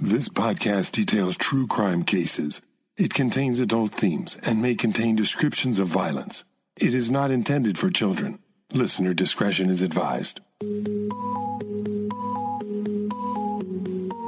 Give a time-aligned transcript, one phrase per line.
[0.00, 2.60] This podcast details true crime cases.
[2.96, 6.44] It contains adult themes and may contain descriptions of violence.
[6.76, 8.38] It is not intended for children.
[8.72, 10.38] Listener discretion is advised.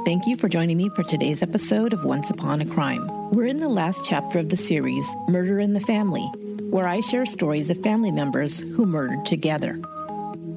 [0.03, 3.07] Thank you for joining me for today's episode of Once Upon a Crime.
[3.31, 6.25] We're in the last chapter of the series, Murder in the Family,
[6.69, 9.79] where I share stories of family members who murdered together.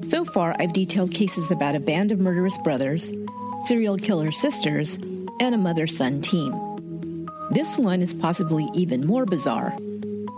[0.09, 3.13] So far, I've detailed cases about a band of murderous brothers,
[3.65, 4.95] serial killer sisters,
[5.39, 6.53] and a mother son team.
[7.51, 9.75] This one is possibly even more bizarre.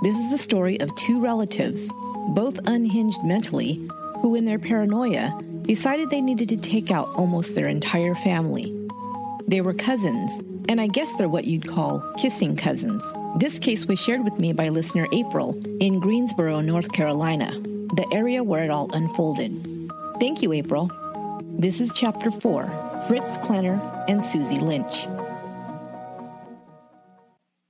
[0.02, 1.92] This is the story of two relatives,
[2.30, 3.86] both unhinged mentally,
[4.22, 8.74] who, in their paranoia, decided they needed to take out almost their entire family.
[9.46, 13.04] They were cousins, and I guess they're what you'd call kissing cousins.
[13.38, 18.44] This case was shared with me by listener April in Greensboro, North Carolina, the area
[18.44, 19.52] where it all unfolded.
[20.20, 20.90] Thank you, April.
[21.60, 25.06] This is Chapter 4 Fritz Klenner, and Susie Lynch.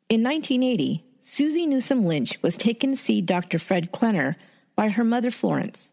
[0.10, 3.60] In 1980, Susie Newsom Lynch was taken to see Dr.
[3.60, 4.36] Fred Klenner
[4.76, 5.92] by her mother Florence.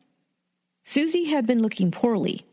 [0.83, 2.47] Susie had been looking poorly.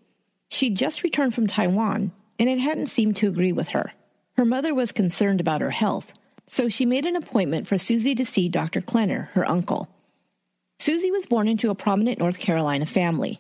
[0.49, 3.93] She'd just returned from Taiwan, and it hadn't seemed to agree with her.
[4.33, 6.13] Her mother was concerned about her health,
[6.47, 8.81] so she made an appointment for Susie to see Dr.
[8.81, 9.87] Klenner, her uncle.
[10.79, 13.39] Susie was born into a prominent North Carolina family.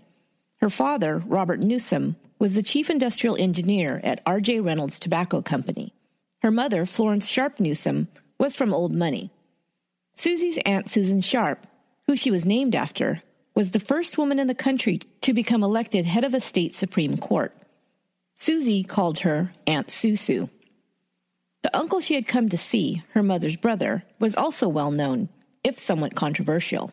[0.57, 4.61] Her father, Robert Newsom, was the chief industrial engineer at R.J.
[4.61, 5.93] Reynolds Tobacco Company.
[6.41, 8.07] Her mother, Florence Sharp Newsom,
[8.39, 9.29] was from old money.
[10.15, 11.67] Susie's aunt Susan Sharp,
[12.07, 13.21] who she was named after,
[13.53, 17.15] was the first woman in the country to become elected head of a state Supreme
[17.15, 17.55] Court.
[18.33, 20.49] Susie called her Aunt Susu.
[21.61, 25.29] The uncle she had come to see, her mother's brother, was also well known,
[25.63, 26.91] if somewhat controversial.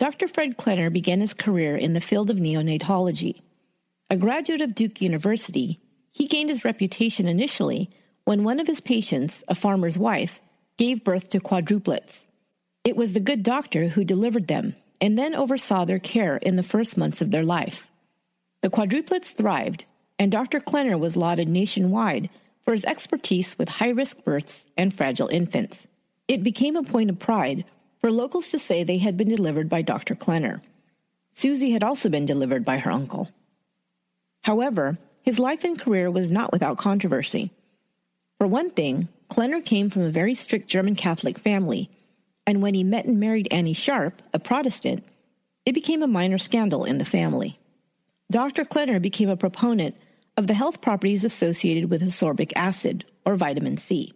[0.00, 0.26] Dr.
[0.26, 3.42] Fred Klenner began his career in the field of neonatology.
[4.08, 5.80] A graduate of Duke University,
[6.12, 7.90] he gained his reputation initially
[8.24, 10.40] when one of his patients, a farmer's wife,
[10.76, 12.24] gave birth to quadruplets.
[12.84, 16.62] It was the good doctor who delivered them and then oversaw their care in the
[16.62, 17.88] first months of their life.
[18.60, 19.86] The quadruplets thrived,
[20.20, 20.60] and Dr.
[20.60, 22.30] Klenner was lauded nationwide
[22.64, 25.88] for his expertise with high risk births and fragile infants.
[26.28, 27.64] It became a point of pride
[28.00, 30.14] for locals to say they had been delivered by Dr.
[30.14, 30.60] Klenner.
[31.32, 33.30] Susie had also been delivered by her uncle.
[34.46, 37.50] However, his life and career was not without controversy.
[38.38, 41.90] For one thing, Klenner came from a very strict German Catholic family,
[42.46, 45.02] and when he met and married Annie Sharp, a Protestant,
[45.64, 47.58] it became a minor scandal in the family.
[48.30, 48.64] Dr.
[48.64, 49.96] Klenner became a proponent
[50.36, 54.12] of the health properties associated with ascorbic acid, or vitamin C.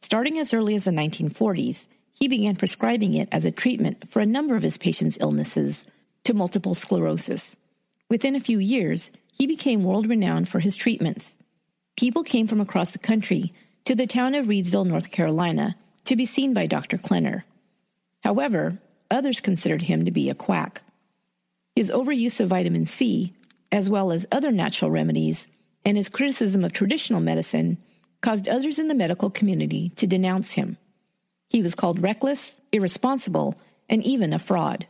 [0.00, 4.26] Starting as early as the 1940s, he began prescribing it as a treatment for a
[4.26, 5.86] number of his patients' illnesses
[6.22, 7.56] to multiple sclerosis.
[8.08, 9.10] Within a few years,
[9.42, 11.34] he became world renowned for his treatments.
[11.96, 13.52] People came from across the country
[13.84, 16.96] to the town of Reidsville, North Carolina, to be seen by Dr.
[16.96, 17.42] Klenner.
[18.22, 18.78] However,
[19.10, 20.82] others considered him to be a quack.
[21.74, 23.32] His overuse of vitamin C,
[23.72, 25.48] as well as other natural remedies,
[25.84, 27.78] and his criticism of traditional medicine
[28.20, 30.76] caused others in the medical community to denounce him.
[31.50, 33.56] He was called reckless, irresponsible,
[33.88, 34.86] and even a fraud.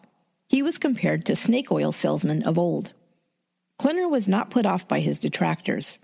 [0.50, 2.92] He was compared to snake oil salesmen of old.
[3.82, 5.98] Klenner was not put off by his detractors.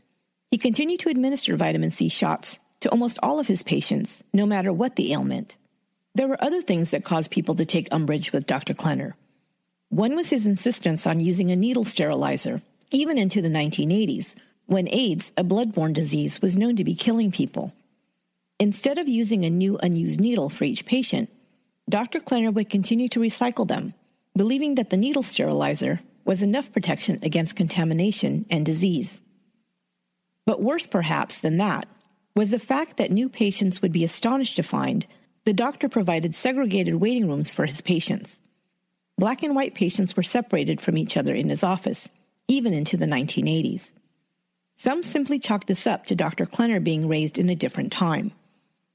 [0.50, 4.72] He continued to administer vitamin C shots to almost all of his patients, no matter
[4.72, 5.56] what the ailment.
[6.12, 8.74] There were other things that caused people to take umbrage with Dr.
[8.74, 9.12] Klenner.
[9.90, 14.34] One was his insistence on using a needle sterilizer, even into the 1980s,
[14.66, 17.72] when AIDS, a blood-borne disease, was known to be killing people.
[18.58, 21.30] Instead of using a new unused needle for each patient,
[21.88, 22.18] Dr.
[22.18, 23.94] Klenner would continue to recycle them,
[24.34, 29.22] believing that the needle sterilizer was enough protection against contamination and disease.
[30.44, 31.88] But worse, perhaps, than that
[32.36, 35.06] was the fact that new patients would be astonished to find
[35.46, 38.40] the doctor provided segregated waiting rooms for his patients.
[39.16, 42.10] Black and white patients were separated from each other in his office,
[42.46, 43.94] even into the 1980s.
[44.74, 46.44] Some simply chalked this up to Dr.
[46.44, 48.32] Klenner being raised in a different time,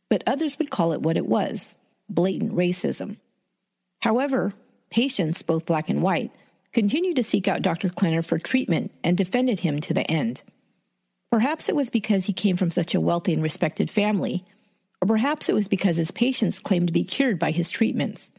[0.07, 1.73] but others would call it what it was
[2.07, 3.17] blatant racism.
[4.01, 4.53] However,
[4.91, 6.31] patients, both black and white,
[6.73, 7.89] continued to seek out Dr.
[7.89, 10.41] Klenner for treatment and defended him to the end.
[11.31, 14.43] Perhaps it was because he came from such a wealthy and respected family,
[15.01, 18.31] or perhaps it was because his patients claimed to be cured by his treatments.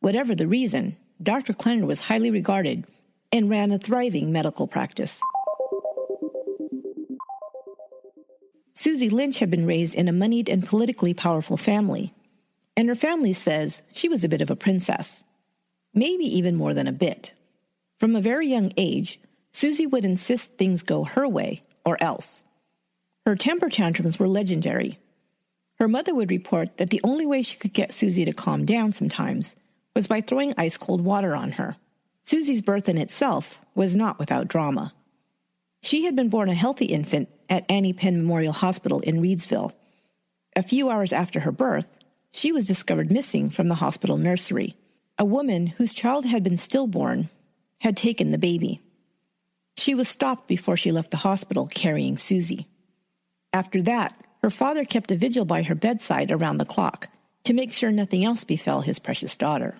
[0.00, 1.52] Whatever the reason, Dr.
[1.52, 2.84] Klenner was highly regarded
[3.32, 5.20] and ran a thriving medical practice.
[8.74, 12.12] Susie Lynch had been raised in a moneyed and politically powerful family,
[12.76, 15.24] and her family says she was a bit of a princess.
[15.94, 17.32] Maybe even more than a bit.
[18.04, 19.18] From a very young age,
[19.54, 22.42] Susie would insist things go her way or else.
[23.24, 24.98] Her temper tantrums were legendary.
[25.78, 28.92] Her mother would report that the only way she could get Susie to calm down
[28.92, 29.56] sometimes
[29.96, 31.76] was by throwing ice cold water on her.
[32.24, 34.92] Susie's birth in itself was not without drama.
[35.80, 39.72] She had been born a healthy infant at Annie Penn Memorial Hospital in Reidsville.
[40.54, 41.86] A few hours after her birth,
[42.30, 44.76] she was discovered missing from the hospital nursery.
[45.18, 47.30] A woman whose child had been stillborn
[47.80, 48.80] had taken the baby.
[49.76, 52.68] She was stopped before she left the hospital carrying Susie.
[53.52, 57.08] After that, her father kept a vigil by her bedside around the clock
[57.44, 59.76] to make sure nothing else befell his precious daughter.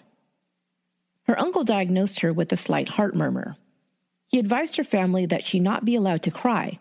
[1.24, 3.56] Her uncle diagnosed her with a slight heart murmur.
[4.26, 6.78] He advised her family that she not be allowed to cry,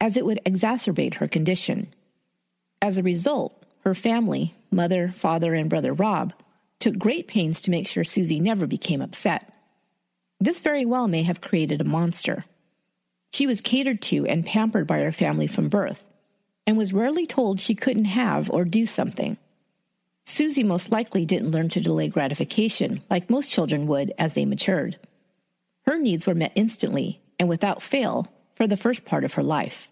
[0.00, 1.92] as it would exacerbate her condition.
[2.80, 6.32] As a result, her family, mother, father, and brother Rob,
[6.78, 9.49] took great pains to make sure Susie never became upset.
[10.40, 12.46] This very well may have created a monster.
[13.32, 16.04] She was catered to and pampered by her family from birth,
[16.66, 19.36] and was rarely told she couldn't have or do something.
[20.24, 24.98] Susie most likely didn't learn to delay gratification like most children would as they matured.
[25.86, 29.88] Her needs were met instantly and without fail for the first part of her life.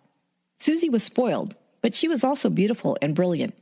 [0.59, 3.55] Susie was spoiled, but she was also beautiful and brilliant.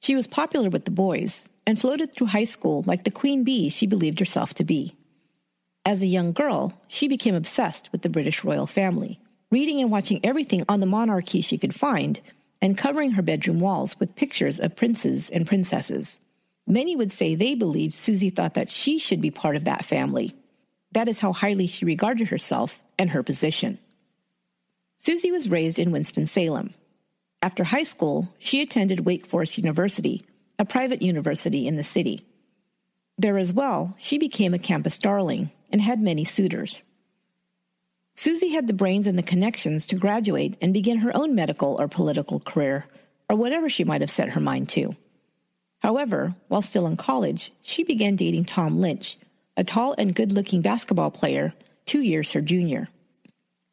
[0.00, 3.68] She was popular with the boys and floated through high school like the queen bee
[3.68, 4.94] she believed herself to be.
[5.86, 9.20] As a young girl, she became obsessed with the British royal family,
[9.52, 12.20] reading and watching everything on the monarchy she could find,
[12.60, 16.18] and covering her bedroom walls with pictures of princes and princesses.
[16.66, 20.34] Many would say they believed Susie thought that she should be part of that family.
[20.90, 23.78] That is how highly she regarded herself and her position.
[24.98, 26.74] Susie was raised in Winston-Salem.
[27.42, 30.26] After high school, she attended Wake Forest University,
[30.58, 32.26] a private university in the city.
[33.18, 36.84] There as well, she became a campus darling and had many suitors.
[38.14, 41.86] Susie had the brains and the connections to graduate and begin her own medical or
[41.86, 42.86] political career,
[43.28, 44.96] or whatever she might have set her mind to.
[45.80, 49.18] However, while still in college, she began dating Tom Lynch,
[49.56, 51.52] a tall and good looking basketball player,
[51.84, 52.88] two years her junior.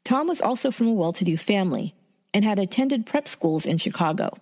[0.04, 1.96] Tom was also from a well to do family
[2.34, 4.34] and had attended prep schools in Chicago.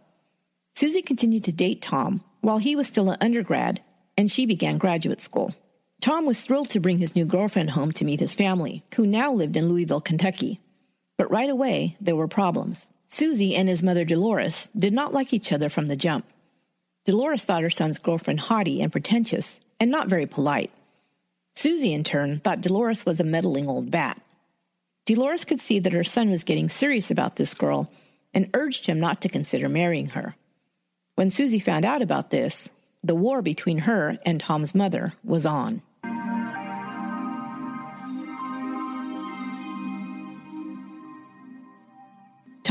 [0.75, 3.81] Susie continued to date Tom while he was still an undergrad
[4.18, 5.53] and she began graduate school.
[6.01, 9.31] Tom was thrilled to bring his new girlfriend home to meet his family, who now
[9.31, 10.59] lived in Louisville, Kentucky.
[11.15, 12.89] But right away, there were problems.
[13.06, 16.25] Susie and his mother Dolores did not like each other from the jump.
[17.06, 20.71] Dolores thought her son's girlfriend haughty and pretentious and not very polite.
[21.53, 24.19] Susie, in turn, thought Dolores was a meddling old bat.
[25.06, 27.92] Dolores could see that her son was getting serious about this girl
[28.33, 30.36] and urged him not to consider marrying her.
[31.13, 32.69] When Susie found out about this,
[33.03, 35.83] the war between her and Tom's mother was on.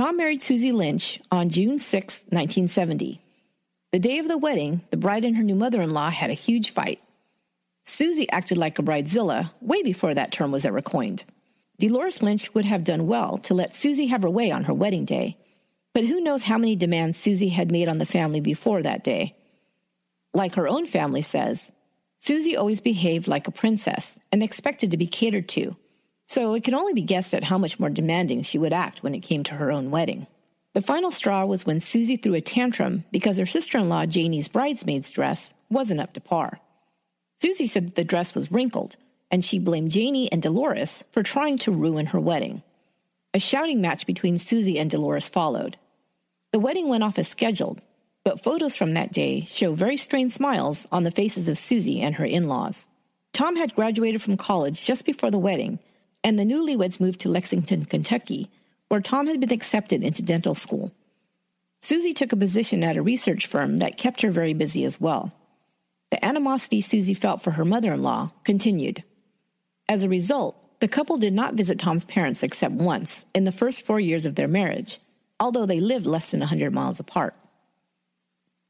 [0.00, 3.20] Tom married Susie Lynch on June 6, 1970.
[3.92, 6.32] The day of the wedding, the bride and her new mother in law had a
[6.32, 7.02] huge fight.
[7.82, 11.24] Susie acted like a bridezilla way before that term was ever coined.
[11.78, 15.04] Dolores Lynch would have done well to let Susie have her way on her wedding
[15.04, 15.36] day,
[15.92, 19.36] but who knows how many demands Susie had made on the family before that day.
[20.32, 21.72] Like her own family says,
[22.16, 25.76] Susie always behaved like a princess and expected to be catered to,
[26.30, 29.16] so it can only be guessed at how much more demanding she would act when
[29.16, 30.28] it came to her own wedding.
[30.74, 34.46] The final straw was when Susie threw a tantrum because her sister in law Janie's
[34.46, 36.60] bridesmaid's dress wasn't up to par.
[37.42, 38.94] Susie said that the dress was wrinkled,
[39.32, 42.62] and she blamed Janie and Dolores for trying to ruin her wedding.
[43.34, 45.78] A shouting match between Susie and Dolores followed.
[46.52, 47.80] The wedding went off as scheduled,
[48.22, 52.14] but photos from that day show very strained smiles on the faces of Susie and
[52.14, 52.88] her in laws.
[53.32, 55.80] Tom had graduated from college just before the wedding
[56.22, 58.50] and the newlyweds moved to Lexington, Kentucky,
[58.88, 60.92] where Tom had been accepted into dental school.
[61.80, 65.32] Susie took a position at a research firm that kept her very busy as well.
[66.10, 69.04] The animosity Susie felt for her mother in law continued.
[69.88, 73.86] As a result, the couple did not visit Tom's parents except once in the first
[73.86, 74.98] four years of their marriage,
[75.38, 77.34] although they lived less than a 100 miles apart.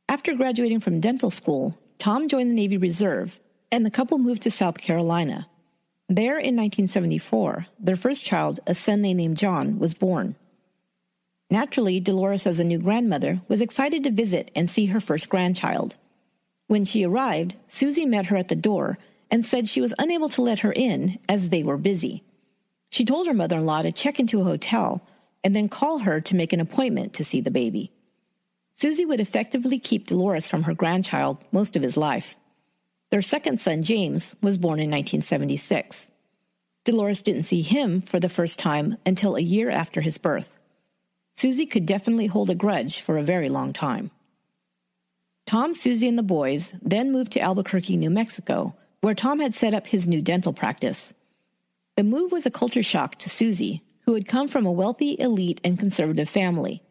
[0.08, 3.38] After graduating from dental school, Tom joined the Navy Reserve,
[3.70, 5.48] and the couple moved to South Carolina,
[6.10, 10.34] there in 1974, their first child, a son they named John, was born.
[11.50, 15.94] Naturally, Dolores, as a new grandmother, was excited to visit and see her first grandchild.
[16.66, 18.98] When she arrived, Susie met her at the door
[19.30, 22.24] and said she was unable to let her in as they were busy.
[22.90, 25.06] She told her mother in law to check into a hotel
[25.44, 27.92] and then call her to make an appointment to see the baby.
[28.74, 32.34] Susie would effectively keep Dolores from her grandchild most of his life.
[33.10, 36.10] Their second son, James, was born in 1976.
[36.84, 40.48] Dolores didn't see him for the first time until a year after his birth.
[41.34, 44.10] Susie could definitely hold a grudge for a very long time.
[45.44, 49.74] Tom, Susie, and the boys then moved to Albuquerque, New Mexico, where Tom had set
[49.74, 51.12] up his new dental practice.
[51.96, 55.60] The move was a culture shock to Susie, who had come from a wealthy, elite,
[55.64, 56.82] and conservative family.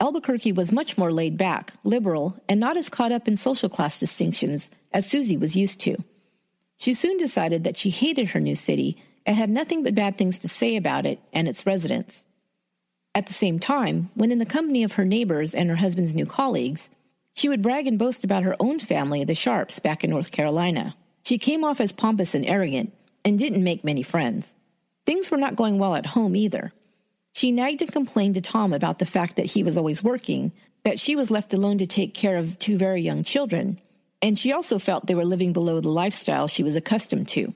[0.00, 4.00] Albuquerque was much more laid back, liberal, and not as caught up in social class
[4.00, 5.96] distinctions as Susie was used to.
[6.76, 10.38] She soon decided that she hated her new city and had nothing but bad things
[10.38, 12.24] to say about it and its residents.
[13.14, 16.26] At the same time, when in the company of her neighbors and her husband's new
[16.26, 16.88] colleagues,
[17.34, 20.96] she would brag and boast about her own family, the Sharps, back in North Carolina.
[21.24, 22.92] She came off as pompous and arrogant
[23.24, 24.54] and didn't make many friends.
[25.06, 26.72] Things were not going well at home either.
[27.32, 30.52] She nagged and complained to Tom about the fact that he was always working,
[30.84, 33.80] that she was left alone to take care of two very young children,
[34.22, 37.54] and she also felt they were living below the lifestyle she was accustomed to.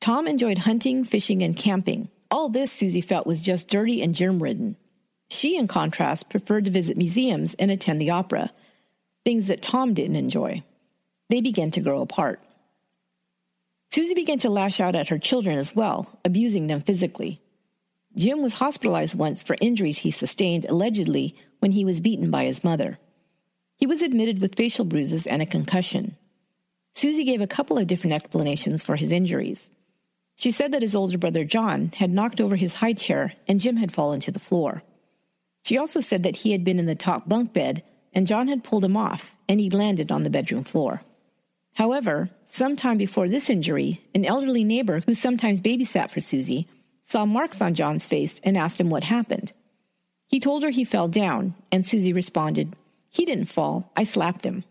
[0.00, 2.08] Tom enjoyed hunting, fishing, and camping.
[2.30, 4.76] All this Susie felt was just dirty and germ ridden.
[5.30, 8.52] She, in contrast, preferred to visit museums and attend the opera,
[9.24, 10.62] things that Tom didn't enjoy.
[11.30, 12.40] They began to grow apart.
[13.90, 17.40] Susie began to lash out at her children as well, abusing them physically.
[18.16, 22.62] Jim was hospitalized once for injuries he sustained allegedly when he was beaten by his
[22.62, 22.98] mother.
[23.84, 26.16] He was admitted with facial bruises and a concussion.
[26.94, 29.70] Susie gave a couple of different explanations for his injuries.
[30.36, 33.76] She said that his older brother John had knocked over his high chair and Jim
[33.76, 34.82] had fallen to the floor.
[35.66, 37.82] She also said that he had been in the top bunk bed
[38.14, 41.02] and John had pulled him off and he landed on the bedroom floor.
[41.74, 46.68] However, some time before this injury, an elderly neighbor who sometimes babysat for Susie
[47.02, 49.52] saw marks on John's face and asked him what happened.
[50.26, 52.74] He told her he fell down, and Susie responded,
[53.14, 53.92] He didn't fall.
[53.96, 54.64] I slapped him.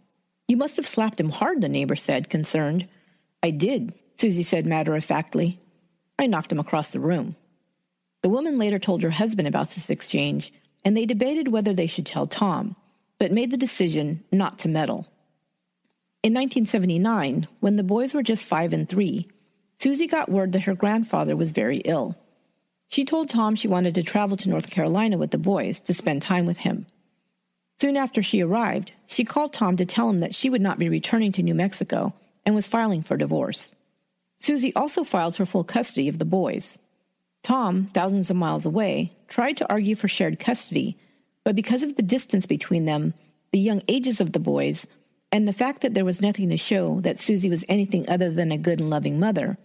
[0.50, 2.90] You must have slapped him hard, the neighbor said, concerned.
[3.42, 5.62] I did, Susie said matter of factly.
[6.20, 7.38] I knocked him across the room.
[8.22, 10.52] The woman later told her husband about this exchange,
[10.84, 12.76] and they debated whether they should tell Tom,
[13.18, 15.08] but made the decision not to meddle.
[16.22, 19.26] In 1979, when the boys were just five and three,
[19.80, 22.18] Susie got word that her grandfather was very ill.
[22.88, 26.22] She told Tom she wanted to travel to North Carolina with the boys to spend
[26.22, 26.88] time with him.
[27.80, 30.90] Soon after she arrived, she called Tom to tell him that she would not be
[30.90, 32.14] returning to New Mexico
[32.46, 33.74] and was filing for divorce.
[34.40, 36.78] Susie also filed for full custody of the boys.
[37.44, 40.98] Tom, thousands of miles away, tried to argue for shared custody,
[41.44, 43.14] but because of the distance between them,
[43.52, 44.88] the young ages of the boys,
[45.32, 48.52] and the fact that there was nothing to show that Susie was anything other than
[48.52, 49.58] a good and loving mother,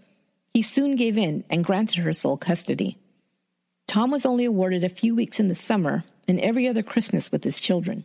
[0.53, 2.99] he soon gave in and granted her sole custody.
[3.87, 7.43] Tom was only awarded a few weeks in the summer and every other Christmas with
[7.43, 8.05] his children.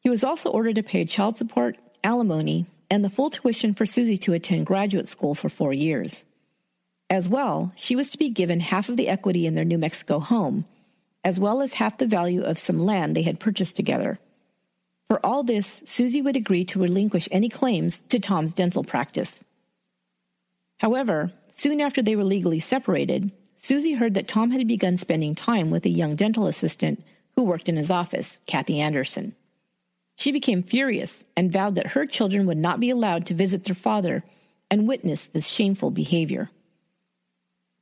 [0.00, 4.18] He was also ordered to pay child support, alimony, and the full tuition for Susie
[4.18, 6.24] to attend graduate school for four years.
[7.10, 10.20] As well, she was to be given half of the equity in their New Mexico
[10.20, 10.64] home,
[11.24, 14.18] as well as half the value of some land they had purchased together.
[15.08, 19.42] For all this, Susie would agree to relinquish any claims to Tom's dental practice.
[20.78, 23.30] However, soon after they were legally separated,
[23.66, 27.02] Susie heard that Tom had begun spending time with a young dental assistant
[27.34, 29.34] who worked in his office, Kathy Anderson.
[30.14, 33.74] She became furious and vowed that her children would not be allowed to visit their
[33.74, 34.22] father
[34.70, 36.48] and witness this shameful behavior.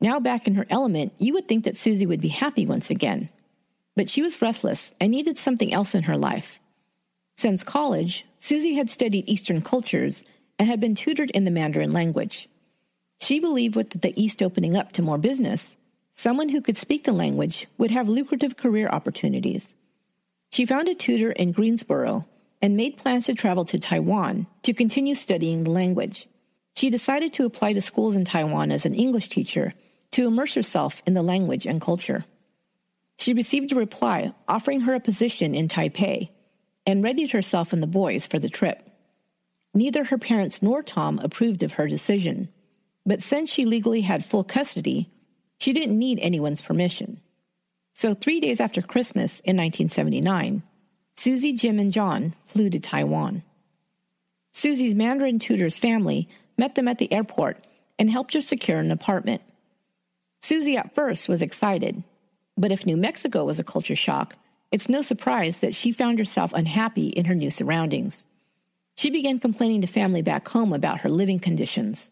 [0.00, 3.28] Now back in her element, you would think that Susie would be happy once again.
[3.94, 6.60] But she was restless and needed something else in her life.
[7.36, 10.24] Since college, Susie had studied Eastern cultures
[10.58, 12.48] and had been tutored in the Mandarin language.
[13.18, 15.76] She believed with the East opening up to more business,
[16.12, 19.74] someone who could speak the language would have lucrative career opportunities.
[20.50, 22.26] She found a tutor in Greensboro
[22.62, 26.28] and made plans to travel to Taiwan to continue studying the language.
[26.74, 29.74] She decided to apply to schools in Taiwan as an English teacher
[30.12, 32.24] to immerse herself in the language and culture.
[33.18, 36.30] She received a reply offering her a position in Taipei
[36.86, 38.88] and readied herself and the boys for the trip.
[39.72, 42.48] Neither her parents nor Tom approved of her decision.
[43.06, 45.10] But since she legally had full custody,
[45.58, 47.20] she didn't need anyone's permission.
[47.92, 50.62] So, three days after Christmas in 1979,
[51.16, 53.42] Susie, Jim, and John flew to Taiwan.
[54.52, 57.64] Susie's Mandarin tutor's family met them at the airport
[57.98, 59.42] and helped her secure an apartment.
[60.42, 62.02] Susie at first was excited,
[62.56, 64.36] but if New Mexico was a culture shock,
[64.70, 68.26] it's no surprise that she found herself unhappy in her new surroundings.
[68.96, 72.10] She began complaining to family back home about her living conditions.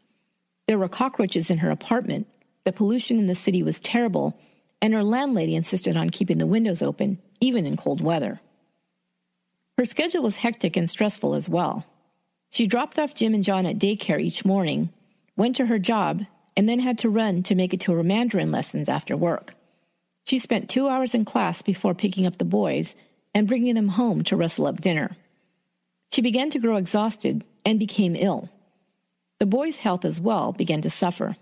[0.73, 2.27] There were cockroaches in her apartment,
[2.65, 4.41] the pollution in the city was terrible,
[4.81, 8.41] and her landlady insisted on keeping the windows open, even in cold weather.
[9.77, 11.85] Her schedule was hectic and stressful as well.
[12.49, 14.89] She dropped off Jim and John at daycare each morning,
[15.37, 16.25] went to her job,
[16.57, 19.55] and then had to run to make it to her Mandarin lessons after work.
[20.25, 22.95] She spent two hours in class before picking up the boys
[23.35, 25.19] and bringing them home to rustle up dinner.
[26.13, 28.49] She began to grow exhausted and became ill.
[29.43, 31.35] The boy's health as well began to suffer.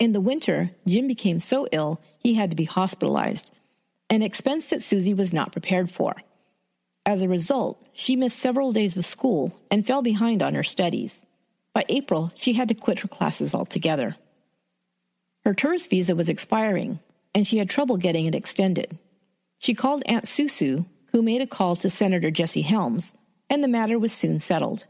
[0.00, 3.52] In the winter, Jim became so ill he had to be hospitalized,
[4.10, 6.16] an expense that Susie was not prepared for.
[7.06, 11.24] As a result, she missed several days of school and fell behind on her studies.
[11.72, 14.16] By April, she had to quit her classes altogether.
[15.44, 16.98] Her tourist visa was expiring,
[17.36, 18.98] and she had trouble getting it extended.
[19.58, 23.14] She called Aunt Susu, who made a call to Senator Jesse Helms,
[23.48, 24.86] and the matter was soon settled.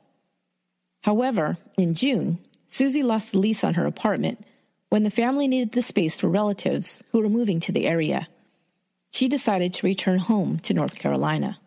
[1.04, 4.42] However, in June, Susie lost the lease on her apartment
[4.88, 8.26] when the family needed the space for relatives who were moving to the area.
[9.10, 11.60] She decided to return home to North Carolina.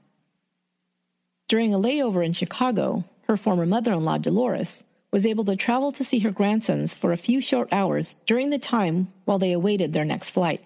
[1.47, 5.91] During a layover in Chicago, her former mother in law, Dolores, was able to travel
[5.91, 9.93] to see her grandsons for a few short hours during the time while they awaited
[9.93, 10.65] their next flight.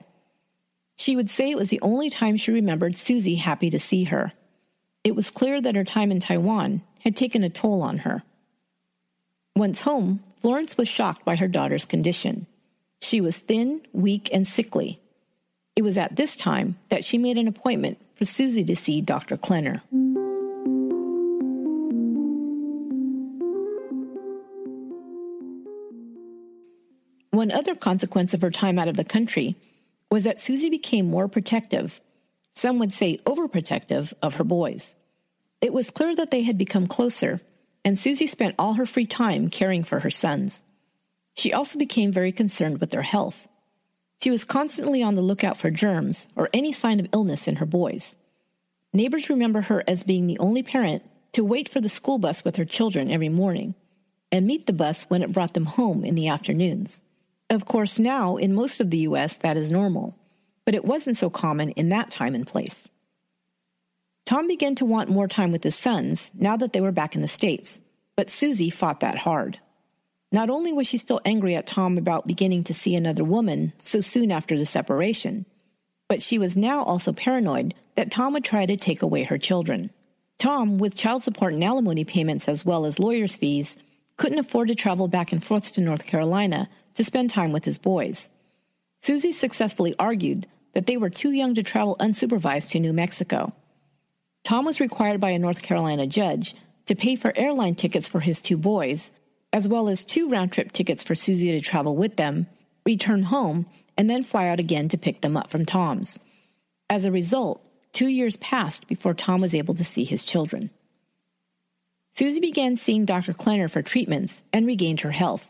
[0.96, 4.32] She would say it was the only time she remembered Susie happy to see her.
[5.04, 8.24] It was clear that her time in Taiwan had taken a toll on her.
[9.56, 12.48] Once home, Florence was shocked by her daughter's condition.
[13.02, 15.02] She was thin, weak, and sickly.
[15.76, 19.38] It was at this time that she made an appointment for Susie to see Dr.
[19.38, 19.82] Klenner.
[27.32, 29.56] One other consequence of her time out of the country
[30.10, 32.00] was that Susie became more protective,
[32.54, 34.96] some would say overprotective, of her boys.
[35.62, 37.42] It was clear that they had become closer,
[37.84, 40.64] and Susie spent all her free time caring for her sons.
[41.34, 43.48] She also became very concerned with their health.
[44.22, 47.66] She was constantly on the lookout for germs or any sign of illness in her
[47.66, 48.16] boys.
[48.94, 52.58] Neighbors remember her as being the only parent to wait for the school bus with
[52.58, 53.74] her children every morning
[54.32, 57.02] and meet the bus when it brought them home in the afternoons.
[57.50, 60.18] Of course, now in most of the U.S., that is normal,
[60.66, 62.90] but it wasn't so common in that time and place.
[64.26, 67.22] Tom began to want more time with his sons now that they were back in
[67.22, 67.82] the States,
[68.16, 69.60] but Susie fought that hard.
[70.32, 74.00] Not only was she still angry at Tom about beginning to see another woman so
[74.00, 75.46] soon after the separation,
[76.08, 79.90] but she was now also paranoid that Tom would try to take away her children.
[80.38, 83.76] Tom, with child support and alimony payments as well as lawyer's fees,
[84.18, 87.78] couldn't afford to travel back and forth to North Carolina to spend time with his
[87.78, 88.30] boys.
[89.00, 93.54] Susie successfully argued that they were too young to travel unsupervised to New Mexico.
[94.44, 98.42] Tom was required by a North Carolina judge to pay for airline tickets for his
[98.42, 99.12] two boys,
[99.54, 102.48] as well as two round trip tickets for Susie to travel with them,
[102.86, 103.66] return home,
[103.98, 106.20] and then fly out again to pick them up from Tom's.
[106.90, 110.72] As a result, two years passed before Tom was able to see his children.
[112.12, 113.34] Susie began seeing Dr.
[113.34, 115.48] Klenner for treatments and regained her health.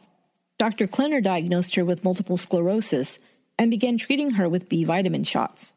[0.60, 0.86] Dr.
[0.86, 3.18] Klenner diagnosed her with multiple sclerosis
[3.58, 5.74] and began treating her with B vitamin shots.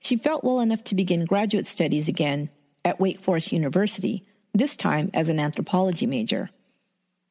[0.00, 2.50] She felt well enough to begin graduate studies again
[2.84, 6.50] at Wake Forest University, this time as an anthropology major.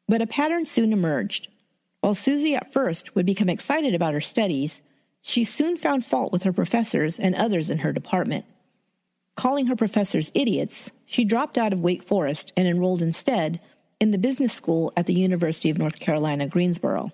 [0.07, 1.47] But a pattern soon emerged.
[2.01, 4.81] While Susie at first would become excited about her studies,
[5.21, 8.45] she soon found fault with her professors and others in her department.
[9.35, 13.59] Calling her professors idiots, she dropped out of Wake Forest and enrolled instead
[13.99, 17.11] in the business school at the University of North Carolina, Greensboro.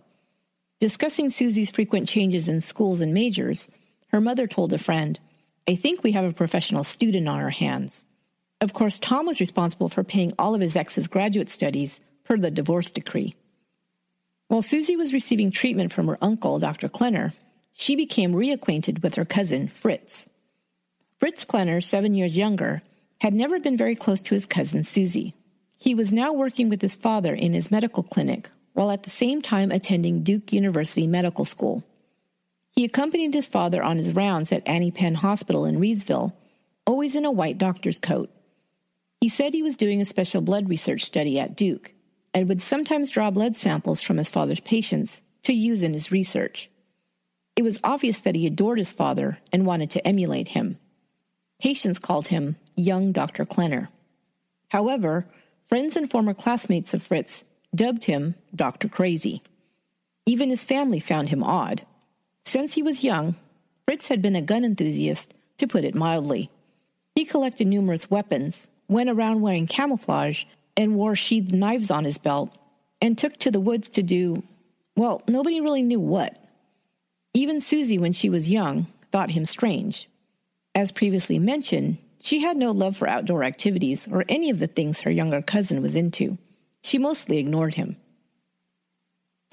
[0.80, 3.70] Discussing Susie's frequent changes in schools and majors,
[4.10, 5.20] her mother told a friend,
[5.68, 8.04] I think we have a professional student on our hands.
[8.60, 12.52] Of course, Tom was responsible for paying all of his ex's graduate studies per the
[12.52, 13.34] divorce decree.
[14.48, 16.90] While Susie was receiving treatment from her uncle, Dr.
[16.90, 17.34] Klenner,
[17.74, 20.28] she became reacquainted with her cousin, Fritz.
[21.20, 22.82] Fritz Klenner, seven years younger,
[23.22, 25.34] had never been very close to his cousin Susie.
[25.78, 29.42] He was now working with his father in his medical clinic while at the same
[29.42, 31.84] time attending Duke University Medical School.
[32.74, 36.34] He accompanied his father on his rounds at Annie Penn Hospital in Reidsville,
[36.86, 38.30] always in a white doctor's coat.
[39.22, 41.94] He said he was doing a special blood research study at Duke
[42.34, 46.70] and would sometimes draw blood samples from his father's patients to use in his research.
[47.56, 50.80] It was obvious that he adored his father and wanted to emulate him.
[51.62, 53.46] Patients called him young Dr.
[53.46, 53.90] Klenner.
[54.70, 55.28] However,
[55.74, 58.88] Friends and former classmates of Fritz dubbed him Dr.
[58.88, 59.42] Crazy.
[60.26, 61.84] Even his family found him odd.
[62.46, 63.36] Since he was young,
[63.86, 66.50] Fritz had been a gun enthusiast, to put it mildly.
[67.16, 72.58] He collected numerous weapons, went around wearing camouflage, and wore sheathed knives on his belt,
[73.02, 74.44] and took to the woods to do,
[74.96, 76.38] well, nobody really knew what.
[77.34, 80.10] Even Susie, when she was young, thought him strange.
[80.76, 85.02] As previously mentioned, she had no love for outdoor activities or any of the things
[85.02, 86.38] her younger cousin was into.
[86.82, 87.98] She mostly ignored him.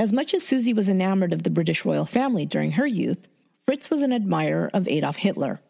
[0.01, 3.19] As much as Susie was enamored of the British royal family during her youth,
[3.67, 5.61] Fritz was an admirer of Adolf Hitler.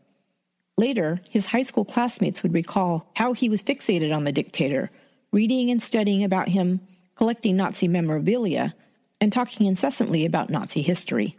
[0.79, 4.93] Later, his high school classmates would recall how he was fixated on the dictator,
[5.33, 6.79] reading and studying about him,
[7.17, 8.73] collecting Nazi memorabilia,
[9.21, 11.37] and talking incessantly about Nazi history.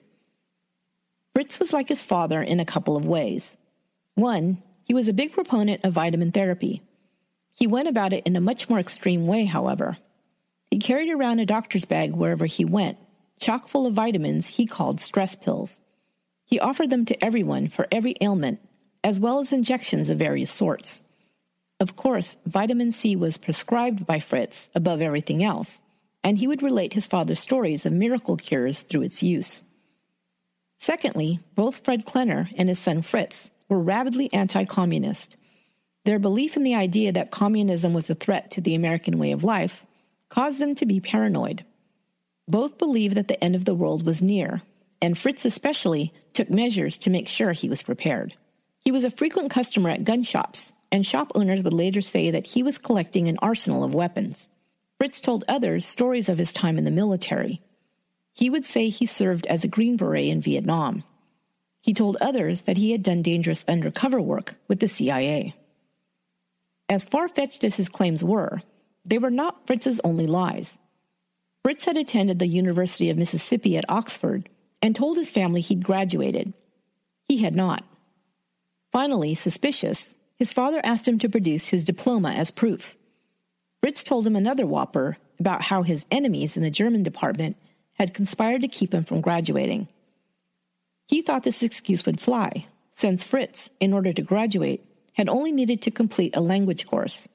[1.34, 3.56] Fritz was like his father in a couple of ways.
[4.16, 6.82] One, he was a big proponent of vitamin therapy.
[7.54, 9.98] He went about it in a much more extreme way, however.
[10.72, 12.98] He carried around a doctor's bag wherever he went,
[13.40, 15.82] chock full of vitamins he called stress pills.
[16.46, 18.62] He offered them to everyone for every ailment,
[19.04, 21.04] as well as injections of various sorts.
[21.82, 25.82] Of course, vitamin C was prescribed by Fritz above everything else,
[26.24, 29.64] and he would relate his father's stories of miracle cures through its use.
[30.78, 35.36] Secondly, both Fred Klenner and his son Fritz were rabidly anti communist.
[36.06, 39.44] Their belief in the idea that communism was a threat to the American way of
[39.44, 39.86] life
[40.32, 41.66] caused them to be paranoid.
[42.48, 44.62] Both believed that the end of the world was near,
[45.02, 48.36] and Fritz especially took measures to make sure he was prepared.
[48.80, 52.48] He was a frequent customer at gun shops, and shop owners would later say that
[52.48, 54.48] he was collecting an arsenal of weapons.
[54.98, 57.62] Fritz told others stories of his time in the military.
[58.34, 61.04] He would say he served as a Green Beret in Vietnam.
[61.82, 65.56] He told others that he had done dangerous undercover work with the CIA.
[66.88, 68.62] As far fetched as his claims were,
[69.06, 70.78] they were not Fritz's only lies.
[71.64, 74.50] Fritz had attended the University of Mississippi at Oxford
[74.82, 76.54] and told his family he'd graduated.
[77.28, 77.84] He had not.
[78.92, 82.96] Finally, suspicious, his father asked him to produce his diploma as proof.
[83.80, 87.58] Fritz told him another whopper about how his enemies in the German department
[87.94, 89.88] had conspired to keep him from graduating.
[91.08, 95.82] He thought this excuse would fly, since Fritz, in order to graduate, had only needed
[95.84, 97.28] to complete a language course.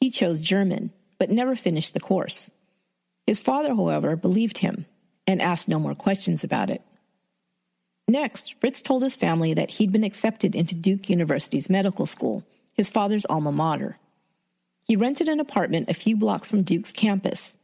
[0.00, 2.50] He chose German, but never finished the course.
[3.26, 4.86] His father, however, believed him
[5.26, 6.82] and asked no more questions about it.
[8.08, 12.88] Next, Fritz told his family that he'd been accepted into Duke University's medical school, his
[12.88, 13.98] father's alma mater.
[14.82, 17.56] He rented an apartment a few blocks from Duke's campus.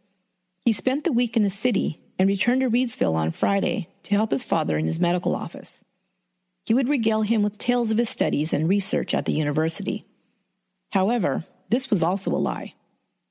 [0.66, 4.30] He spent the week in the city and returned to Reidsville on Friday to help
[4.30, 5.82] his father in his medical office.
[6.66, 10.04] He would regale him with tales of his studies and research at the university.
[10.92, 12.74] However, this was also a lie.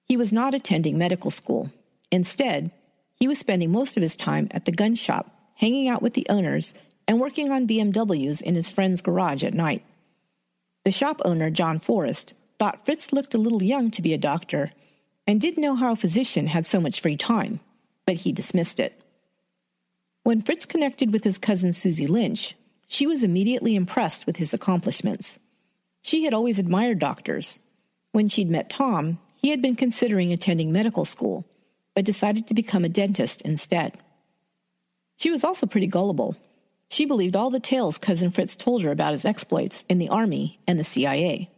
[0.05, 1.71] He was not attending medical school.
[2.11, 2.71] Instead,
[3.15, 6.27] he was spending most of his time at the gun shop, hanging out with the
[6.29, 6.73] owners
[7.07, 9.83] and working on BMWs in his friend's garage at night.
[10.83, 14.71] The shop owner, John Forrest, thought Fritz looked a little young to be a doctor
[15.25, 17.59] and didn't know how a physician had so much free time,
[18.05, 19.01] but he dismissed it.
[20.23, 22.55] When Fritz connected with his cousin Susie Lynch,
[22.87, 25.39] she was immediately impressed with his accomplishments.
[26.01, 27.59] She had always admired doctors.
[28.11, 31.45] When she'd met Tom, he had been considering attending medical school,
[31.93, 33.99] but decided to become a dentist instead.
[35.17, 36.35] She was also pretty gullible
[36.93, 40.59] she believed all the tales Cousin Fritz told her about his exploits in the Army
[40.67, 41.49] and the CIA.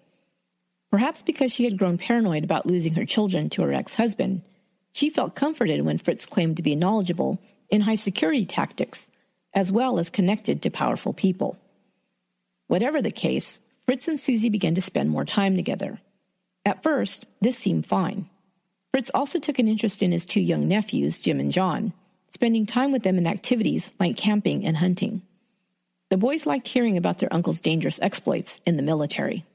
[0.89, 4.43] Perhaps because she had grown paranoid about losing her children to her ex husband,
[4.93, 9.09] she felt comforted when Fritz claimed to be knowledgeable in high security tactics,
[9.53, 11.57] as well as connected to powerful people.
[12.67, 15.99] Whatever the case, Fritz and Susie began to spend more time together.
[16.65, 18.27] At first, this seemed fine.
[18.91, 21.93] Fritz also took an interest in his two young nephews, Jim and John,
[22.31, 25.21] spending time with them in activities like camping and hunting.
[26.09, 29.45] The boys liked hearing about their uncle's dangerous exploits in the military.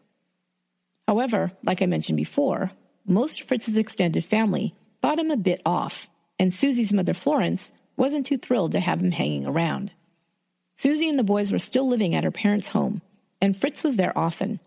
[1.08, 2.72] However, like I mentioned before,
[3.06, 8.26] most of Fritz's extended family thought him a bit off, and Susie's mother Florence wasn't
[8.26, 9.92] too thrilled to have him hanging around.
[10.76, 13.02] Susie and the boys were still living at her parents' home,
[13.40, 14.60] and Fritz was there often.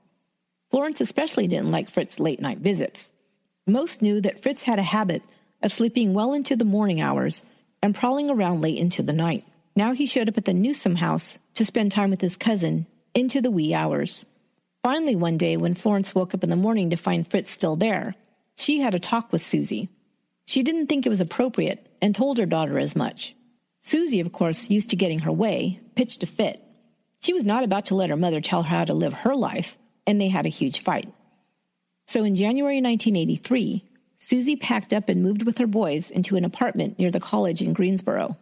[0.73, 3.11] Florence especially didn't like Fritz's late night visits.
[3.67, 5.21] Most knew that Fritz had a habit
[5.61, 7.43] of sleeping well into the morning hours
[7.83, 9.45] and prowling around late into the night.
[9.75, 13.39] Now he showed up at the Newsom house to spend time with his cousin into
[13.39, 14.25] the wee hours.
[14.81, 18.15] Finally, one day, when Florence woke up in the morning to find Fritz still there,
[18.55, 19.89] she had a talk with Susie.
[20.45, 23.35] She didn't think it was appropriate and told her daughter as much.
[23.79, 26.63] Susie, of course, used to getting her way, pitched a fit.
[27.19, 29.77] She was not about to let her mother tell her how to live her life,
[30.05, 31.11] and they had a huge fight.
[32.05, 33.83] So in January 1983,
[34.17, 37.73] Susie packed up and moved with her boys into an apartment near the college in
[37.73, 38.37] Greensboro.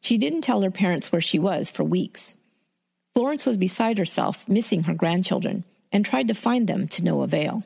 [0.00, 2.36] She didn't tell her parents where she was for weeks.
[3.14, 7.64] Florence was beside herself, missing her grandchildren, and tried to find them to no avail.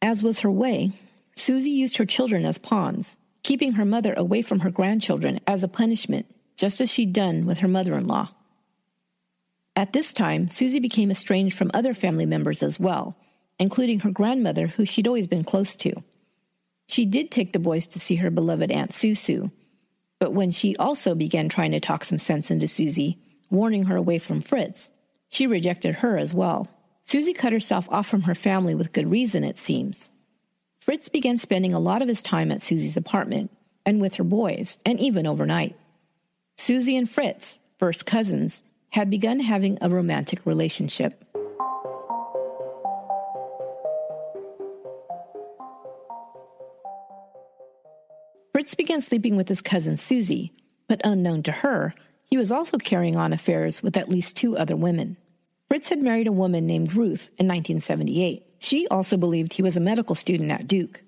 [0.00, 0.92] As was her way,
[1.34, 5.68] Susie used her children as pawns, keeping her mother away from her grandchildren as a
[5.68, 8.30] punishment, just as she'd done with her mother in law.
[9.74, 13.16] At this time, Susie became estranged from other family members as well,
[13.58, 15.92] including her grandmother, who she'd always been close to.
[16.88, 19.50] She did take the boys to see her beloved Aunt Susu,
[20.18, 23.18] but when she also began trying to talk some sense into Susie,
[23.50, 24.90] warning her away from Fritz.
[25.28, 26.68] She rejected her as well.
[27.00, 30.10] Susie cut herself off from her family with good reason, it seems.
[30.80, 33.50] Fritz began spending a lot of his time at Susie's apartment
[33.84, 35.76] and with her boys, and even overnight.
[36.56, 41.24] Susie and Fritz, first cousins, had begun having a romantic relationship.
[48.52, 50.52] Fritz began sleeping with his cousin Susie,
[50.88, 51.94] but unknown to her,
[52.28, 55.16] he was also carrying on affairs with at least two other women.
[55.68, 58.46] Fritz had married a woman named Ruth in 1978.
[58.58, 61.02] She also believed he was a medical student at Duke.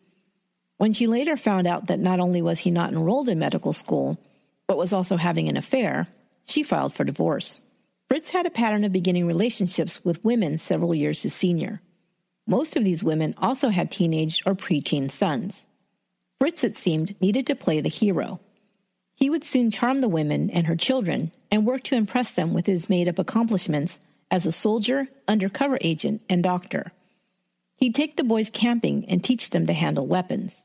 [0.78, 4.18] When she later found out that not only was he not enrolled in medical school,
[4.66, 6.08] but was also having an affair,
[6.46, 7.60] she filed for divorce.
[8.14, 11.80] Fritz had a pattern of beginning relationships with women several years his senior.
[12.46, 15.66] Most of these women also had teenage or preteen sons.
[16.38, 18.38] Fritz, it seemed, needed to play the hero.
[19.16, 22.66] He would soon charm the women and her children and work to impress them with
[22.66, 23.98] his made up accomplishments
[24.30, 26.92] as a soldier, undercover agent, and doctor.
[27.74, 30.62] He'd take the boys camping and teach them to handle weapons.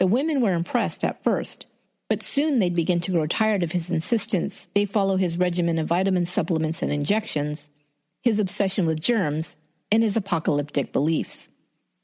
[0.00, 1.66] The women were impressed at first,
[2.08, 5.88] but soon they'd begin to grow tired of his insistence they follow his regimen of
[5.88, 7.70] vitamin supplements and injections,
[8.22, 9.56] his obsession with germs,
[9.90, 11.48] and his apocalyptic beliefs.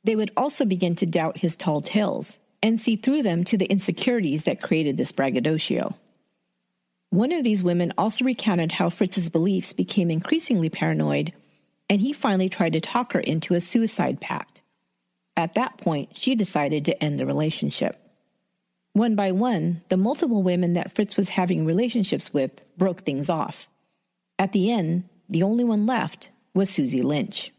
[0.05, 3.67] They would also begin to doubt his tall tales and see through them to the
[3.67, 5.95] insecurities that created this braggadocio.
[7.11, 11.33] One of these women also recounted how Fritz's beliefs became increasingly paranoid,
[11.89, 14.63] and he finally tried to talk her into a suicide pact.
[15.37, 17.97] At that point, she decided to end the relationship.
[18.93, 23.69] One by one, the multiple women that Fritz was having relationships with broke things off.
[24.37, 27.53] At the end, the only one left was Susie Lynch.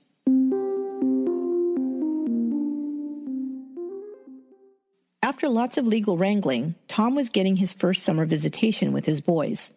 [5.24, 9.72] After lots of legal wrangling, Tom was getting his first summer visitation with his boys.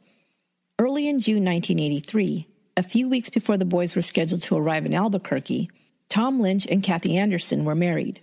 [0.80, 4.92] Early in June 1983, a few weeks before the boys were scheduled to arrive in
[4.92, 5.70] Albuquerque,
[6.08, 8.20] Tom Lynch and Kathy Anderson were married.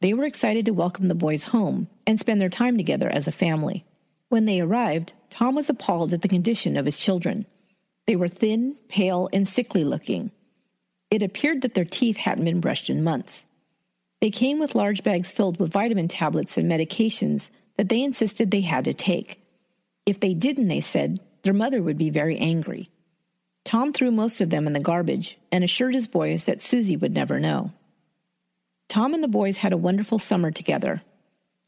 [0.00, 3.32] They were excited to welcome the boys home and spend their time together as a
[3.32, 3.84] family.
[4.30, 7.46] When they arrived, Tom was appalled at the condition of his children.
[8.06, 10.32] They were thin, pale, and sickly looking.
[11.12, 13.46] It appeared that their teeth hadn't been brushed in months.
[14.20, 18.62] They came with large bags filled with vitamin tablets and medications that they insisted they
[18.62, 19.40] had to take.
[20.04, 22.90] If they didn't, they said, their mother would be very angry.
[23.64, 27.14] Tom threw most of them in the garbage and assured his boys that Susie would
[27.14, 27.70] never know.
[28.88, 31.02] Tom and the boys had a wonderful summer together.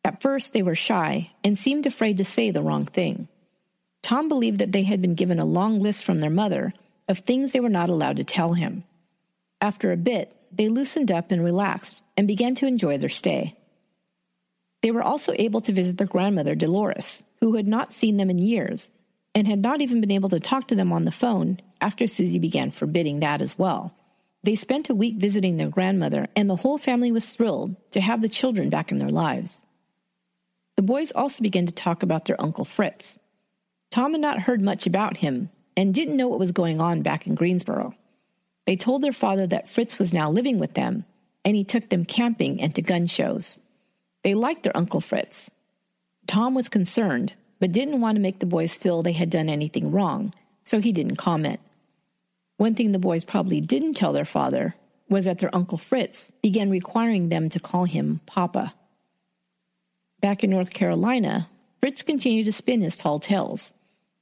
[0.04, 3.28] At first, they were shy and seemed afraid to say the wrong thing.
[4.02, 6.72] Tom believed that they had been given a long list from their mother
[7.08, 8.84] of things they were not allowed to tell him.
[9.60, 13.56] After a bit, they loosened up and relaxed and began to enjoy their stay.
[14.82, 18.38] They were also able to visit their grandmother, Dolores, who had not seen them in
[18.38, 18.90] years
[19.34, 22.40] and had not even been able to talk to them on the phone after Susie
[22.40, 23.94] began forbidding that as well.
[24.42, 28.20] They spent a week visiting their grandmother, and the whole family was thrilled to have
[28.20, 29.62] the children back in their lives.
[30.76, 33.18] The boys also began to talk about their Uncle Fritz.
[33.90, 37.26] Tom had not heard much about him and didn't know what was going on back
[37.26, 37.94] in Greensboro.
[38.66, 41.04] They told their father that Fritz was now living with them,
[41.44, 43.58] and he took them camping and to gun shows.
[44.22, 45.50] They liked their Uncle Fritz.
[46.26, 49.90] Tom was concerned, but didn't want to make the boys feel they had done anything
[49.90, 50.32] wrong,
[50.64, 51.60] so he didn't comment.
[52.56, 54.76] One thing the boys probably didn't tell their father
[55.08, 58.74] was that their Uncle Fritz began requiring them to call him Papa.
[60.22, 61.48] Back in North Carolina,
[61.80, 63.72] Fritz continued to spin his tall tales,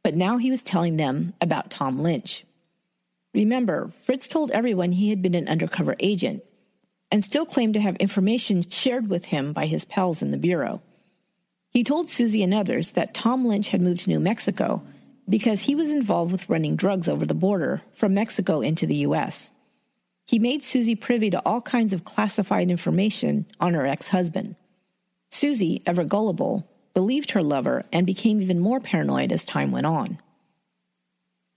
[0.02, 2.44] but now he was telling them about Tom Lynch.
[3.34, 6.42] Remember, Fritz told everyone he had been an undercover agent
[7.12, 10.80] and still claimed to have information shared with him by his pals in the Bureau.
[11.68, 14.82] He told Susie and others that Tom Lynch had moved to New Mexico
[15.28, 19.50] because he was involved with running drugs over the border from Mexico into the U.S.
[20.26, 24.56] He made Susie privy to all kinds of classified information on her ex husband.
[25.30, 30.18] Susie, ever gullible, believed her lover and became even more paranoid as time went on.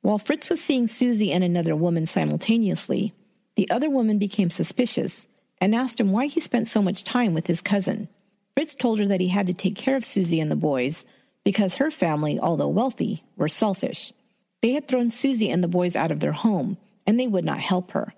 [0.02, 3.14] While Fritz was seeing Susie and another woman simultaneously,
[3.56, 5.28] the other woman became suspicious
[5.60, 8.10] and asked him why he spent so much time with his cousin.
[8.56, 11.06] Fritz told her that he had to take care of Susie and the boys
[11.44, 14.14] because her family, although wealthy, were selfish.
[14.62, 17.60] They had thrown Susie and the boys out of their home, and they would not
[17.60, 18.14] help her.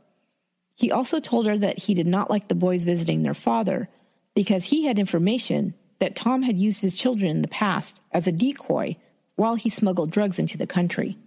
[0.75, 3.89] He also told her that he did not like the boys visiting their father
[4.36, 8.32] because he had information that Tom had used his children in the past as a
[8.32, 8.98] decoy
[9.36, 11.17] while he smuggled drugs into the country.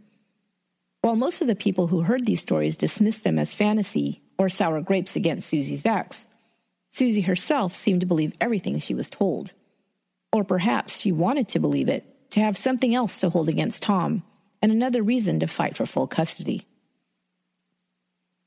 [1.00, 4.80] While most of the people who heard these stories dismissed them as fantasy or sour
[4.80, 6.28] grapes against Susie's ex,
[6.90, 9.52] Susie herself seemed to believe everything she was told.
[10.32, 14.22] Or perhaps she wanted to believe it, to have something else to hold against Tom,
[14.60, 16.66] and another reason to fight for full custody.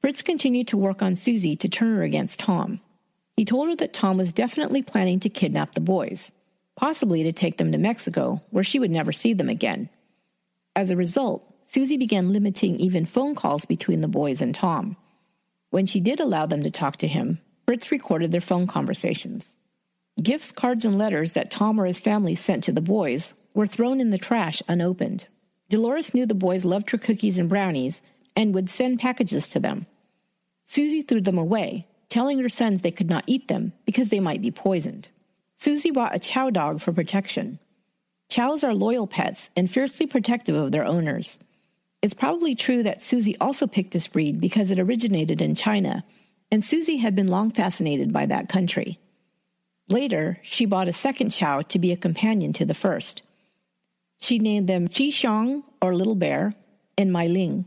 [0.01, 2.81] Fritz continued to work on Susie to turn her against Tom.
[3.41, 6.31] He told her that Tom was definitely planning to kidnap the boys,
[6.75, 9.89] possibly to take them to Mexico, where she would never see them again.
[10.75, 14.95] As a result, Susie began limiting even phone calls between the boys and Tom.
[15.71, 19.57] When she did allow them to talk to him, Fritz recorded their phone conversations.
[20.21, 23.99] Gifts, cards, and letters that Tom or his family sent to the boys were thrown
[23.99, 25.25] in the trash unopened.
[25.67, 28.03] Dolores knew the boys loved her cookies and brownies
[28.35, 29.87] and would send packages to them.
[30.65, 34.41] Susie threw them away, telling her sons they could not eat them because they might
[34.41, 35.07] be poisoned.
[35.55, 37.57] Susie bought a chow dog for protection.
[38.29, 41.39] Chows are loyal pets and fiercely protective of their owners.
[42.01, 46.03] It's probably true that Susie also picked this breed because it originated in China,
[46.51, 48.99] and Susie had been long fascinated by that country.
[49.87, 53.21] Later, she bought a second chow to be a companion to the first.
[54.19, 56.55] She named them Chi Xiong, or Little Bear,
[56.97, 57.65] and Mai Ling.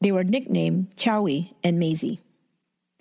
[0.00, 2.20] They were nicknamed Chowie and Maisie.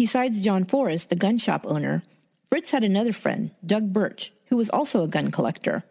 [0.03, 2.03] Besides John Forrest, the gun shop owner,
[2.49, 5.85] Fritz had another friend, Doug Birch, who was also a gun collector.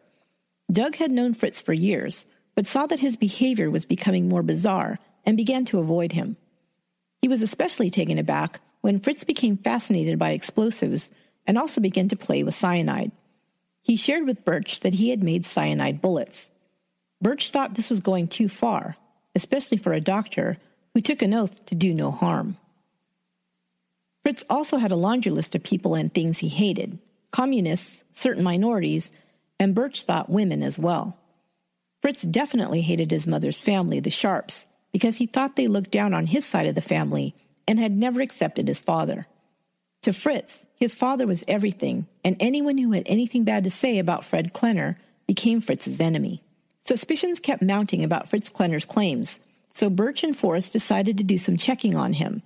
[0.71, 4.99] Doug had known Fritz for years, but saw that his behavior was becoming more bizarre
[5.25, 6.37] and began to avoid him.
[7.23, 11.11] He was especially taken aback when Fritz became fascinated by explosives
[11.47, 13.13] and also began to play with cyanide.
[13.81, 16.51] He shared with Birch that he had made cyanide bullets.
[17.23, 18.97] Birch thought this was going too far,
[19.35, 20.59] especially for a doctor
[20.93, 22.59] who took an oath to do no harm.
[24.23, 26.99] Fritz also had a laundry list of people and things he hated
[27.33, 29.11] communists, certain minorities,
[29.59, 31.19] and Birch thought women as well.
[32.03, 36.27] Fritz definitely hated his mother's family, the Sharps, because he thought they looked down on
[36.27, 37.35] his side of the family
[37.67, 39.27] and had never accepted his father.
[40.03, 44.25] To Fritz, his father was everything, and anyone who had anything bad to say about
[44.25, 46.43] Fred Klenner became Fritz's enemy.
[46.85, 49.39] Suspicions kept mounting about Fritz Klenner's claims,
[49.73, 52.43] so Birch and Forrest decided to do some checking on him.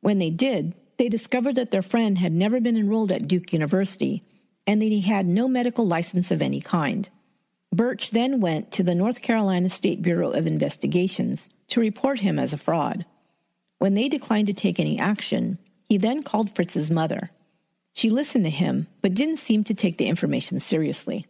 [0.00, 4.24] When they did, they discovered that their friend had never been enrolled at Duke University
[4.66, 7.08] and that he had no medical license of any kind.
[7.72, 12.52] Birch then went to the North Carolina State Bureau of Investigations to report him as
[12.52, 13.04] a fraud.
[13.78, 17.30] When they declined to take any action, he then called Fritz's mother.
[17.92, 21.26] She listened to him, but didn't seem to take the information seriously.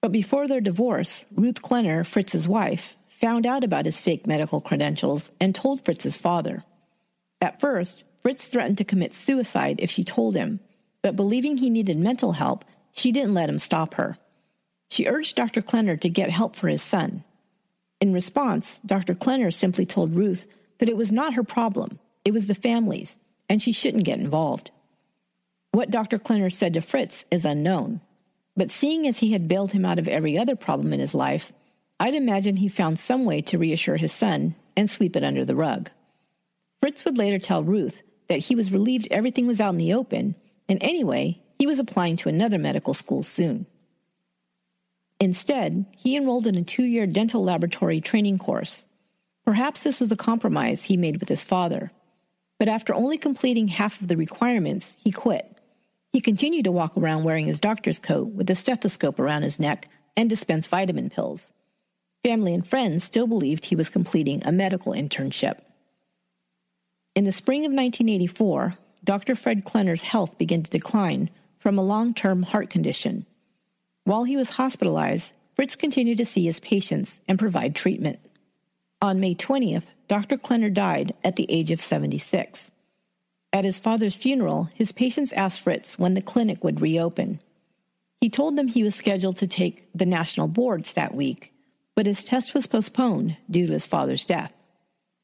[0.00, 5.32] But before their divorce, Ruth Klenner, Fritz's wife, found out about his fake medical credentials
[5.40, 6.64] and told Fritz's father.
[7.40, 10.60] At first, Fritz threatened to commit suicide if she told him,
[11.00, 12.62] but believing he needed mental help,
[12.92, 14.18] she didn't let him stop her.
[14.90, 15.62] She urged Dr.
[15.62, 17.24] Klenner to get help for his son.
[18.02, 19.14] In response, Dr.
[19.14, 20.44] Klenner simply told Ruth
[20.76, 23.16] that it was not her problem, it was the family's,
[23.48, 24.72] and she shouldn't get involved.
[25.72, 26.18] What Dr.
[26.18, 28.02] Klenner said to Fritz is unknown,
[28.54, 31.50] but seeing as he had bailed him out of every other problem in his life,
[31.98, 35.56] I'd imagine he found some way to reassure his son and sweep it under the
[35.56, 35.88] rug.
[36.82, 40.34] Fritz would later tell Ruth that he was relieved everything was out in the open,
[40.68, 43.66] and anyway, he was applying to another medical school soon.
[45.20, 48.86] Instead, he enrolled in a two year dental laboratory training course.
[49.44, 51.90] Perhaps this was a compromise he made with his father.
[52.58, 55.56] But after only completing half of the requirements, he quit.
[56.12, 59.88] He continued to walk around wearing his doctor's coat with a stethoscope around his neck
[60.16, 61.52] and dispense vitamin pills.
[62.24, 65.60] Family and friends still believed he was completing a medical internship.
[67.18, 69.34] In the spring of 1984, Dr.
[69.34, 73.26] Fred Klenner's health began to decline from a long term heart condition.
[74.04, 78.20] While he was hospitalized, Fritz continued to see his patients and provide treatment.
[79.02, 80.36] On May 20th, Dr.
[80.36, 82.70] Klenner died at the age of 76.
[83.52, 87.40] At his father's funeral, his patients asked Fritz when the clinic would reopen.
[88.20, 91.52] He told them he was scheduled to take the national boards that week,
[91.96, 94.52] but his test was postponed due to his father's death.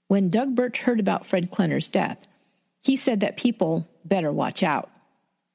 [0.08, 2.18] When Doug Birch heard about Fred Klenner's death,
[2.80, 4.90] he said that people better watch out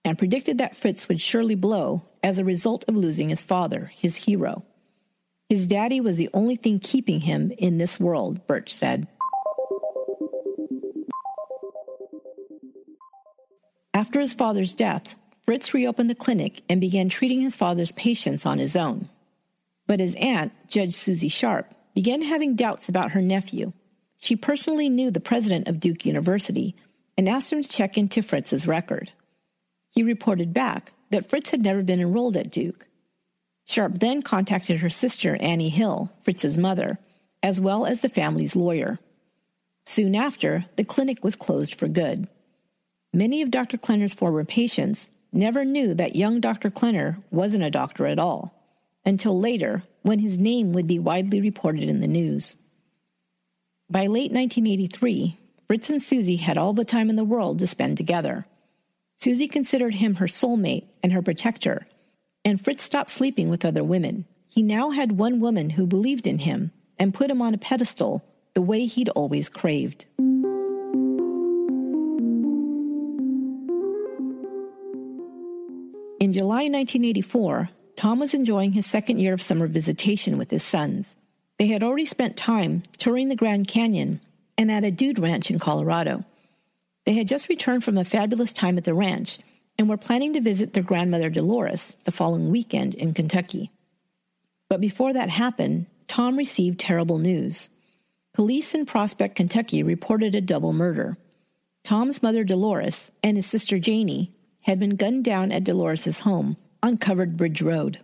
[0.04, 4.16] and predicted that Fritz would surely blow as a result of losing his father, his
[4.16, 4.64] hero.
[5.50, 9.08] His daddy was the only thing keeping him in this world, Birch said.
[13.94, 18.60] After his father's death, Fritz reopened the clinic and began treating his father's patients on
[18.60, 19.10] his own.
[19.88, 23.74] But his aunt, Judge Susie Sharp, began having doubts about her nephew.
[24.20, 26.76] She personally knew the president of Duke University
[27.18, 29.12] and asked him to check into Fritz's record.
[29.90, 32.88] He reported back that Fritz had never been enrolled at Duke.
[33.66, 37.00] Sharp then contacted her sister, Annie Hill, Fritz's mother,
[37.42, 39.00] as well as the family's lawyer.
[39.86, 42.28] Soon after, the clinic was closed for good.
[43.14, 43.78] Many of Dr.
[43.78, 46.70] Klenner's former patients never knew that young Dr.
[46.70, 48.54] Klenner wasn't a doctor at all,
[49.06, 52.56] until later when his name would be widely reported in the news.
[53.92, 57.98] By late 1983, Fritz and Susie had all the time in the world to spend
[57.98, 58.46] together.
[59.16, 61.88] Susie considered him her soulmate and her protector,
[62.46, 64.26] and Fritz stopped sleeping with other women.
[64.48, 68.24] He now had one woman who believed in him and put him on a pedestal
[68.54, 70.06] the way he'd always craved.
[76.20, 81.16] In July 1984, Tom was enjoying his second year of summer visitation with his sons.
[81.60, 84.22] They had already spent time touring the Grand Canyon
[84.58, 86.24] and at a dude ranch in Colorado.
[87.06, 89.40] They had just returned from a fabulous time at the ranch
[89.78, 93.72] and were planning to visit their grandmother Dolores the following weekend in Kentucky.
[94.70, 97.68] But before that happened, Tom received terrible news.
[98.34, 101.18] Police in Prospect, Kentucky reported a double murder.
[101.84, 104.32] Tom's mother Dolores and his sister Janie
[104.62, 108.00] had been gunned down at Dolores's home on Covered Bridge Road.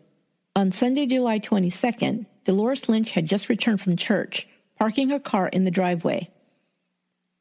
[0.56, 5.66] On Sunday, July 22nd, Dolores Lynch had just returned from church, parking her car in
[5.66, 6.30] the driveway.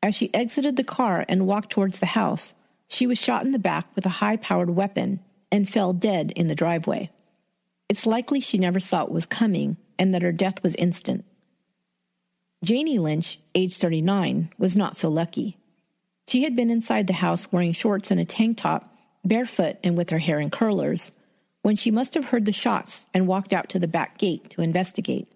[0.02, 2.54] As she exited the car and walked towards the house,
[2.88, 5.20] she was shot in the back with a high powered weapon
[5.52, 7.10] and fell dead in the driveway.
[7.88, 11.24] It's likely she never saw it was coming and that her death was instant.
[12.64, 15.58] Janie Lynch, age 39, was not so lucky.
[16.26, 20.10] She had been inside the house wearing shorts and a tank top, barefoot and with
[20.10, 21.12] her hair in curlers,
[21.64, 24.60] when she must have heard the shots and walked out to the back gate to
[24.60, 25.26] investigate.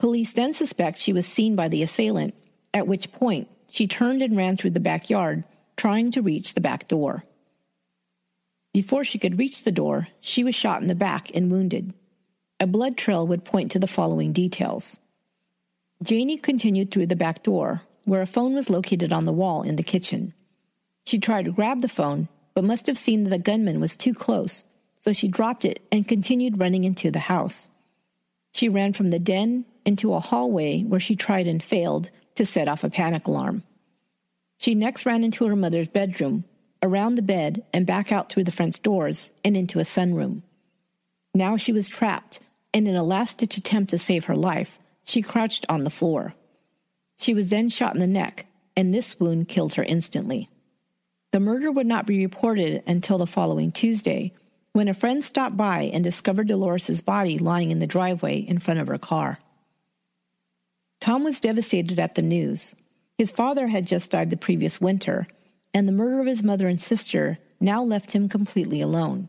[0.00, 2.34] Police then suspect she was seen by the assailant,
[2.74, 5.44] at which point she turned and ran through the backyard,
[5.76, 7.22] trying to reach the back door.
[8.74, 11.94] Before she could reach the door, she was shot in the back and wounded.
[12.58, 14.98] A blood trail would point to the following details.
[16.02, 19.76] Janie continued through the back door, where a phone was located on the wall in
[19.76, 20.34] the kitchen.
[21.06, 24.12] She tried to grab the phone, but must have seen that the gunman was too
[24.12, 24.66] close,
[25.08, 27.70] so she dropped it and continued running into the house.
[28.52, 32.68] She ran from the den into a hallway where she tried and failed to set
[32.68, 33.62] off a panic alarm.
[34.58, 36.44] She next ran into her mother's bedroom,
[36.82, 40.42] around the bed, and back out through the front doors and into a sunroom.
[41.34, 42.40] Now she was trapped,
[42.74, 46.34] and in a last ditch attempt to save her life, she crouched on the floor.
[47.16, 48.44] She was then shot in the neck,
[48.76, 50.50] and this wound killed her instantly.
[51.32, 54.34] The murder would not be reported until the following Tuesday,
[54.78, 58.78] when a friend stopped by and discovered Dolores's body lying in the driveway in front
[58.78, 59.40] of her car.
[61.00, 62.76] Tom was devastated at the news.
[63.16, 65.26] His father had just died the previous winter,
[65.74, 69.28] and the murder of his mother and sister now left him completely alone.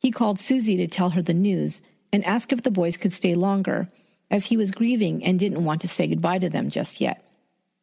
[0.00, 3.34] He called Susie to tell her the news and asked if the boys could stay
[3.34, 3.90] longer,
[4.30, 7.22] as he was grieving and didn't want to say goodbye to them just yet.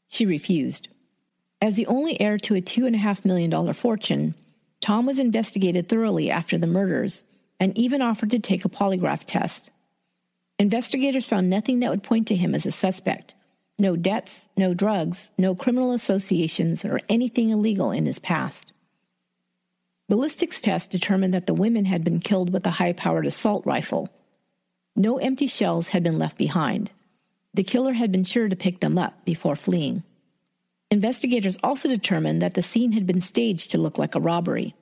[0.07, 0.87] She refused.
[1.61, 4.33] As the only heir to a $2.5 million fortune,
[4.81, 7.23] Tom was investigated thoroughly after the murders
[7.59, 9.69] and even offered to take a polygraph test.
[10.57, 13.33] Investigators found nothing that would point to him as a suspect
[13.79, 18.73] no debts, no drugs, no criminal associations, or anything illegal in his past.
[20.09, 24.09] Ballistics tests determined that the women had been killed with a high powered assault rifle.
[24.97, 26.91] No empty shells had been left behind.
[27.53, 30.03] The killer had been sure to pick them up before fleeing.
[30.91, 34.73] Investigators also determined that the scene had been staged to look like a robbery.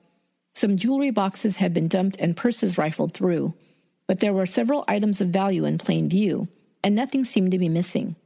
[0.54, 3.52] Some jewelry boxes had been dumped and purses rifled through,
[4.06, 6.48] but there were several items of value in plain view,
[6.82, 8.16] and nothing seemed to be missing.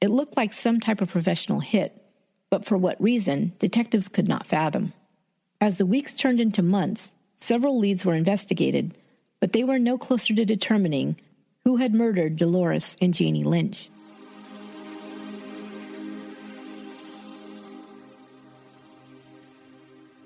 [0.00, 2.02] It looked like some type of professional hit,
[2.50, 4.92] but for what reason, detectives could not fathom.
[5.60, 8.98] As the weeks turned into months, several leads were investigated,
[9.40, 11.16] but they were no closer to determining
[11.62, 13.88] who had murdered Dolores and Janie Lynch.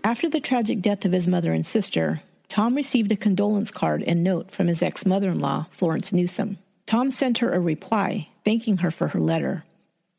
[0.09, 4.25] After the tragic death of his mother and sister, Tom received a condolence card and
[4.25, 6.57] note from his ex mother in law, Florence Newsom.
[6.87, 9.65] Tom sent her a reply, thanking her for her letter.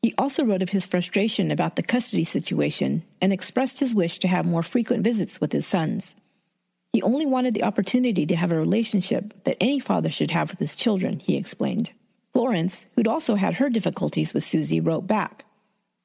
[0.00, 4.28] He also wrote of his frustration about the custody situation and expressed his wish to
[4.28, 6.14] have more frequent visits with his sons.
[6.92, 10.60] He only wanted the opportunity to have a relationship that any father should have with
[10.60, 11.90] his children, he explained.
[12.32, 15.46] Florence, who'd also had her difficulties with Susie, wrote back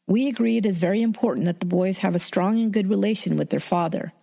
[0.07, 3.37] We agree it is very important that the boys have a strong and good relation
[3.37, 4.13] with their father.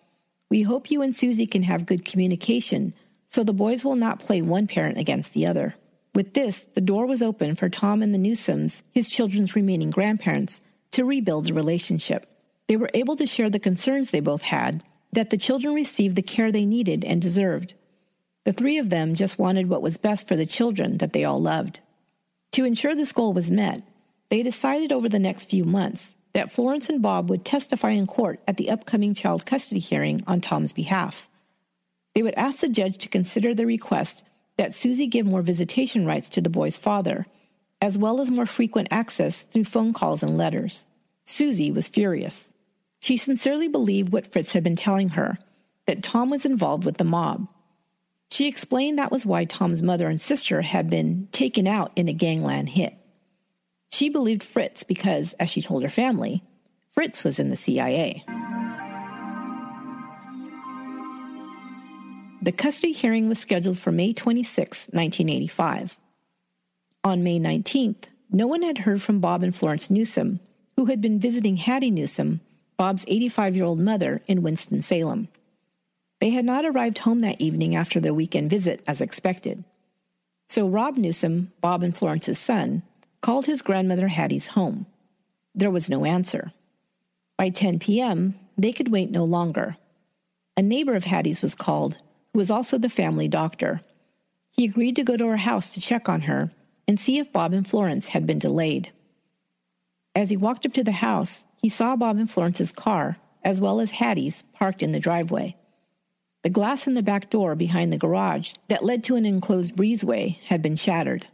[0.50, 2.94] We hope you and Susie can have good communication
[3.32, 5.74] so the boys will not play one parent against the other.
[6.14, 10.60] With this, the door was open for Tom and the Newsoms, his children's remaining grandparents,
[10.90, 12.26] to rebuild the relationship.
[12.68, 16.22] They were able to share the concerns they both had, that the children received the
[16.22, 17.72] care they needed and deserved.
[18.44, 21.40] The three of them just wanted what was best for the children that they all
[21.40, 21.80] loved.
[22.52, 23.80] To ensure this goal was met,
[24.32, 28.40] they decided over the next few months that Florence and Bob would testify in court
[28.48, 31.28] at the upcoming child custody hearing on Tom's behalf.
[32.14, 34.24] They would ask the judge to consider the request
[34.56, 37.26] that Susie give more visitation rights to the boy's father,
[37.82, 40.86] as well as more frequent access through phone calls and letters.
[41.26, 42.54] Susie was furious.
[43.02, 45.36] She sincerely believed what Fritz had been telling her
[45.86, 47.48] that Tom was involved with the mob.
[48.30, 52.14] She explained that was why Tom's mother and sister had been taken out in a
[52.14, 52.96] gangland hit.
[53.92, 56.42] She believed Fritz because, as she told her family,
[56.92, 58.24] Fritz was in the CIA.
[62.40, 65.98] The custody hearing was scheduled for May 26, 1985.
[67.04, 70.40] On May 19th, no one had heard from Bob and Florence Newsom,
[70.76, 72.40] who had been visiting Hattie Newsom,
[72.78, 75.28] Bob's 85 year old mother, in Winston-Salem.
[76.18, 79.64] They had not arrived home that evening after their weekend visit as expected.
[80.48, 82.82] So Rob Newsom, Bob and Florence's son,
[83.22, 84.84] called his grandmother Hattie's home.
[85.54, 86.52] There was no answer.
[87.38, 89.76] By 10 p.m., they could wait no longer.
[90.56, 91.96] A neighbor of Hattie's was called,
[92.32, 93.80] who was also the family doctor.
[94.52, 96.50] He agreed to go to her house to check on her
[96.86, 98.92] and see if Bob and Florence had been delayed.
[100.14, 103.80] As he walked up to the house, he saw Bob and Florence's car, as well
[103.80, 105.56] as Hattie's, parked in the driveway.
[106.42, 110.38] The glass in the back door behind the garage that led to an enclosed breezeway
[110.44, 111.28] had been shattered.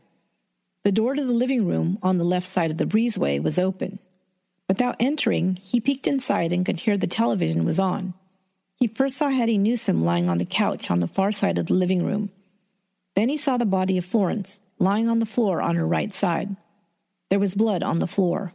[0.88, 3.98] The door to the living room on the left side of the breezeway was open.
[4.70, 8.14] Without entering, he peeked inside and could hear the television was on.
[8.74, 11.74] He first saw Hattie Newsom lying on the couch on the far side of the
[11.74, 12.30] living room.
[13.14, 16.56] Then he saw the body of Florence lying on the floor on her right side.
[17.28, 18.54] There was blood on the floor.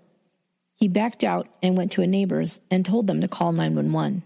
[0.75, 4.23] He backed out and went to a neighbor's and told them to call 911.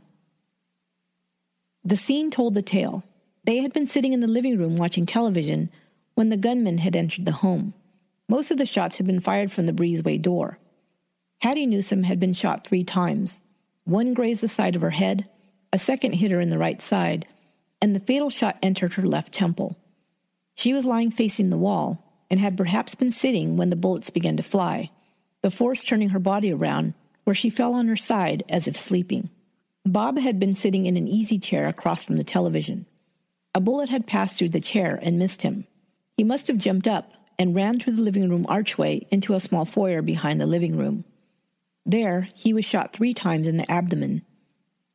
[1.83, 3.03] The scene told the tale.
[3.43, 5.69] They had been sitting in the living room watching television
[6.15, 7.73] when the gunman had entered the home.
[8.29, 10.59] Most of the shots had been fired from the breezeway door.
[11.39, 13.41] Hattie Newsom had been shot three times.
[13.85, 15.29] One grazed the side of her head,
[15.71, 17.25] a second hit her in the right side,
[17.81, 19.77] and the fatal shot entered her left temple.
[20.55, 24.35] She was lying facing the wall and had perhaps been sitting when the bullets began
[24.37, 24.91] to fly,
[25.41, 29.29] the force turning her body around where she fell on her side as if sleeping.
[29.85, 32.85] Bob had been sitting in an easy chair across from the television.
[33.55, 35.65] A bullet had passed through the chair and missed him.
[36.17, 39.65] He must have jumped up and ran through the living room archway into a small
[39.65, 41.03] foyer behind the living room.
[41.85, 44.23] There, he was shot three times in the abdomen.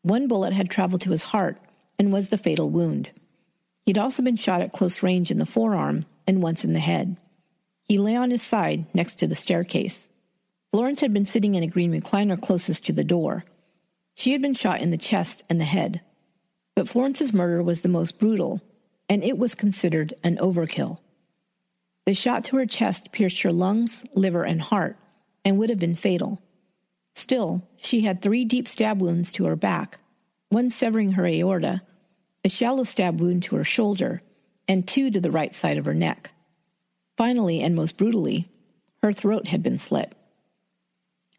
[0.03, 1.59] One bullet had traveled to his heart
[1.99, 3.11] and was the fatal wound.
[3.86, 7.16] He'd also been shot at close range in the forearm and once in the head.
[7.84, 10.09] He lay on his side next to the staircase.
[10.70, 13.45] Florence had been sitting in a green recliner closest to the door.
[14.14, 16.01] She had been shot in the chest and the head.
[16.74, 18.62] But Florence's murder was the most brutal,
[19.09, 20.99] and it was considered an overkill.
[22.05, 24.96] The shot to her chest pierced her lungs, liver, and heart,
[25.44, 26.40] and would have been fatal.
[27.14, 29.98] Still, she had three deep stab wounds to her back,
[30.48, 31.82] one severing her aorta,
[32.44, 34.22] a shallow stab wound to her shoulder,
[34.66, 36.32] and two to the right side of her neck.
[37.16, 38.48] Finally, and most brutally,
[39.03, 40.12] her throat had been slit.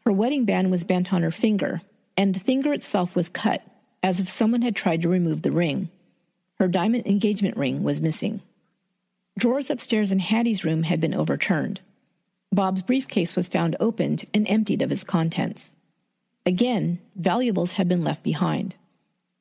[0.05, 1.81] Her wedding band was bent on her finger,
[2.15, 3.63] and the finger itself was cut,
[4.01, 5.89] as if someone had tried to remove the ring.
[6.59, 8.41] Her diamond engagement ring was missing.
[9.37, 11.81] Drawers upstairs in Hattie's room had been overturned.
[12.51, 15.75] Bob's briefcase was found opened and emptied of its contents.
[16.45, 18.75] Again, valuables had been left behind.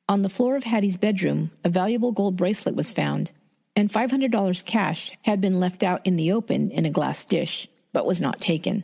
[0.09, 3.31] On the floor of Hattie's bedroom, a valuable gold bracelet was found,
[3.75, 8.05] and $500 cash had been left out in the open in a glass dish, but
[8.05, 8.83] was not taken.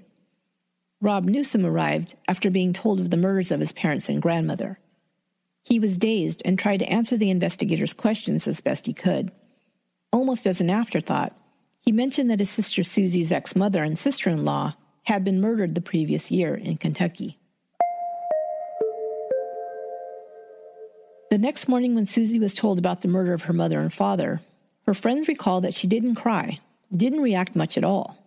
[1.02, 4.80] Rob Newsom arrived after being told of the murders of his parents and grandmother.
[5.64, 9.32] He was dazed and tried to answer the investigators' questions as best he could.
[10.12, 11.36] Almost as an afterthought,
[11.82, 15.76] he mentioned that his sister Susie's ex mother and sister in law had been murdered
[15.76, 17.38] the previous year in Kentucky.
[21.30, 24.42] The next morning, when Susie was told about the murder of her mother and father,
[24.88, 26.60] her friends recalled that she didn't cry,
[26.92, 28.18] didn't react much at all.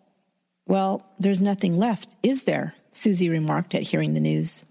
[0.67, 2.75] Well, there's nothing left, is there?
[2.93, 4.65] Susie remarked at hearing the news.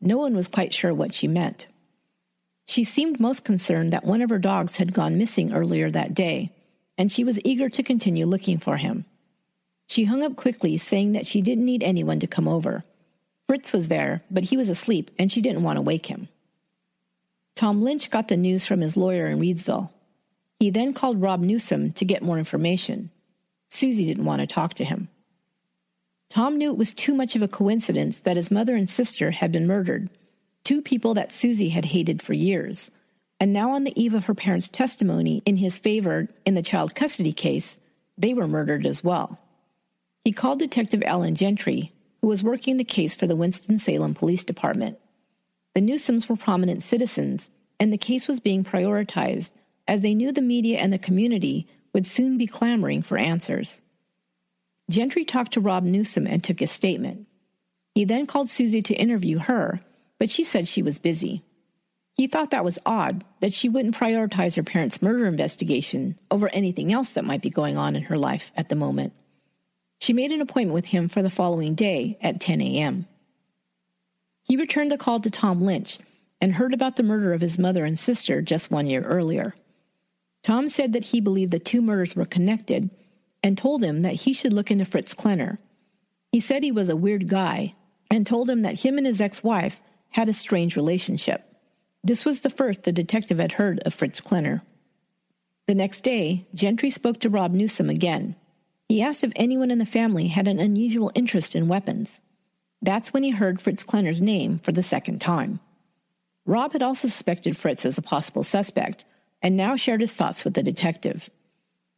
[0.00, 1.66] No one was quite sure what she meant.
[2.66, 6.50] She seemed most concerned that one of her dogs had gone missing earlier that day,
[6.96, 9.04] and she was eager to continue looking for him.
[9.86, 12.84] She hung up quickly, saying that she didn't need anyone to come over.
[13.46, 16.28] Fritz was there, but he was asleep, and she didn't want to wake him.
[17.54, 19.90] Tom Lynch got the news from his lawyer in Reidsville.
[20.58, 23.10] He then called Rob Newsom to get more information.
[23.68, 25.08] Susie didn't want to talk to him.
[26.30, 29.52] Tom knew it was too much of a coincidence that his mother and sister had
[29.52, 30.08] been murdered,
[30.64, 32.90] two people that Susie had hated for years.
[33.38, 36.94] And now, on the eve of her parents' testimony in his favor in the child
[36.94, 37.78] custody case,
[38.16, 39.38] they were murdered as well.
[40.24, 41.92] He called Detective Alan Gentry,
[42.22, 44.98] who was working the case for the Winston-Salem Police Department.
[45.74, 49.50] The Newsoms were prominent citizens, and the case was being prioritized
[49.86, 53.82] as they knew the media and the community would soon be clamoring for answers.
[54.88, 57.26] Gentry talked to Rob Newsom and took his statement.
[57.94, 59.80] He then called Susie to interview her,
[60.24, 61.42] but she said she was busy.
[62.14, 66.90] He thought that was odd that she wouldn't prioritize her parents' murder investigation over anything
[66.90, 69.12] else that might be going on in her life at the moment.
[70.00, 73.06] She made an appointment with him for the following day at 10 a.m.
[74.44, 75.98] He returned the call to Tom Lynch
[76.40, 79.54] and heard about the murder of his mother and sister just one year earlier.
[80.42, 82.88] Tom said that he believed the two murders were connected
[83.42, 85.58] and told him that he should look into Fritz Klenner.
[86.32, 87.74] He said he was a weird guy
[88.10, 89.82] and told him that him and his ex wife
[90.14, 91.42] had a strange relationship.
[92.04, 94.62] This was the first the detective had heard of Fritz Klenner.
[95.66, 98.36] The next day, Gentry spoke to Rob Newsom again.
[98.88, 102.20] He asked if anyone in the family had an unusual interest in weapons.
[102.80, 105.58] That's when he heard Fritz Klenner's name for the second time.
[106.46, 109.04] Rob had also suspected Fritz as a possible suspect
[109.42, 111.28] and now shared his thoughts with the detective.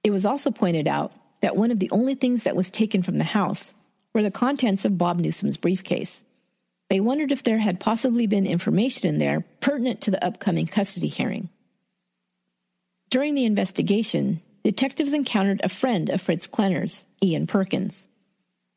[0.03, 1.12] It was also pointed out
[1.43, 3.75] that one of the only things that was taken from the house
[4.14, 6.23] were the contents of Bob Newsom's briefcase.
[6.89, 11.09] They wondered if there had possibly been information in there pertinent to the upcoming custody
[11.09, 11.49] hearing.
[13.11, 18.09] During the investigation, detectives encountered a friend of Fritz Klenner's, Ian Perkins.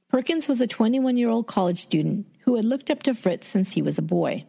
[0.09, 3.73] Perkins was a 21 year old college student who had looked up to Fritz since
[3.73, 4.45] he was a boy.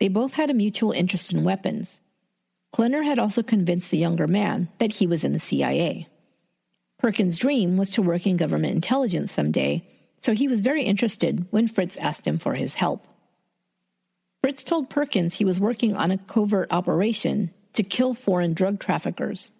[0.00, 2.00] They both had a mutual interest in weapons.
[2.74, 6.08] Klenner had also convinced the younger man that he was in the CIA.
[6.98, 9.86] Perkins' dream was to work in government intelligence someday
[10.22, 13.06] so he was very interested when Fritz asked him for his help.
[14.42, 19.50] Fritz told Perkins he was working on a covert operation to kill foreign drug traffickers.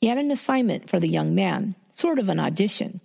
[0.00, 3.00] He had an assignment for the young man, sort of an audition.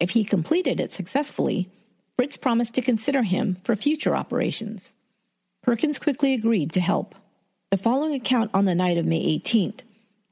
[0.00, 1.70] If he completed it successfully,
[2.16, 4.96] Fritz promised to consider him for future operations.
[5.62, 7.14] Perkins quickly agreed to help.
[7.70, 9.80] The following account on the night of May 18th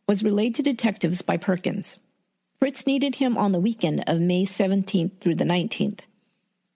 [0.08, 1.98] was relayed to detectives by Perkins.
[2.61, 6.00] Fritz needed him on the weekend of May 17th through the 19th.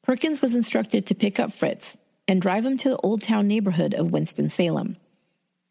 [0.03, 3.93] Perkins was instructed to pick up Fritz and drive him to the Old Town neighborhood
[3.93, 4.97] of Winston-Salem.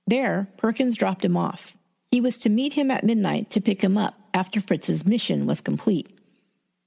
[0.06, 1.76] There, Perkins dropped him off.
[2.12, 5.62] He was to meet him at midnight to pick him up after Fritz's mission was
[5.62, 6.16] complete.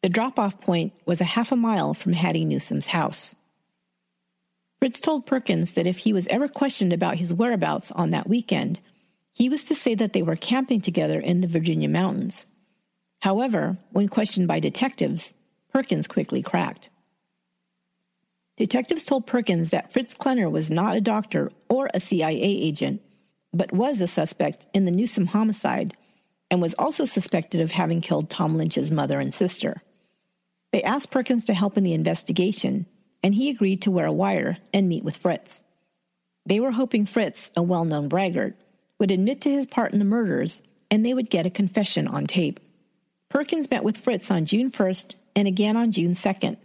[0.03, 3.35] The drop off point was a half a mile from Hattie Newsom's house.
[4.79, 8.79] Fritz told Perkins that if he was ever questioned about his whereabouts on that weekend,
[9.33, 12.47] he was to say that they were camping together in the Virginia mountains.
[13.21, 15.33] However, when questioned by detectives,
[15.73, 16.91] Perkins quickly cracked.
[18.57, 23.03] Detectives told Perkins that Fritz Klenner was not a doctor or a CIA agent,
[23.53, 25.95] but was a suspect in the Newsom homicide
[26.51, 29.83] and was also suspected of having killed Tom Lynch's mother and sister.
[30.73, 32.87] They asked Perkins to help in the investigation,
[33.23, 35.62] and he agreed to wear a wire and meet with Fritz.
[36.47, 38.55] They were hoping Fritz, a well known braggart,
[38.99, 42.25] would admit to his part in the murders and they would get a confession on
[42.25, 42.61] tape.
[43.37, 46.57] Perkins met with Fritz on June 1st and again on June 2nd.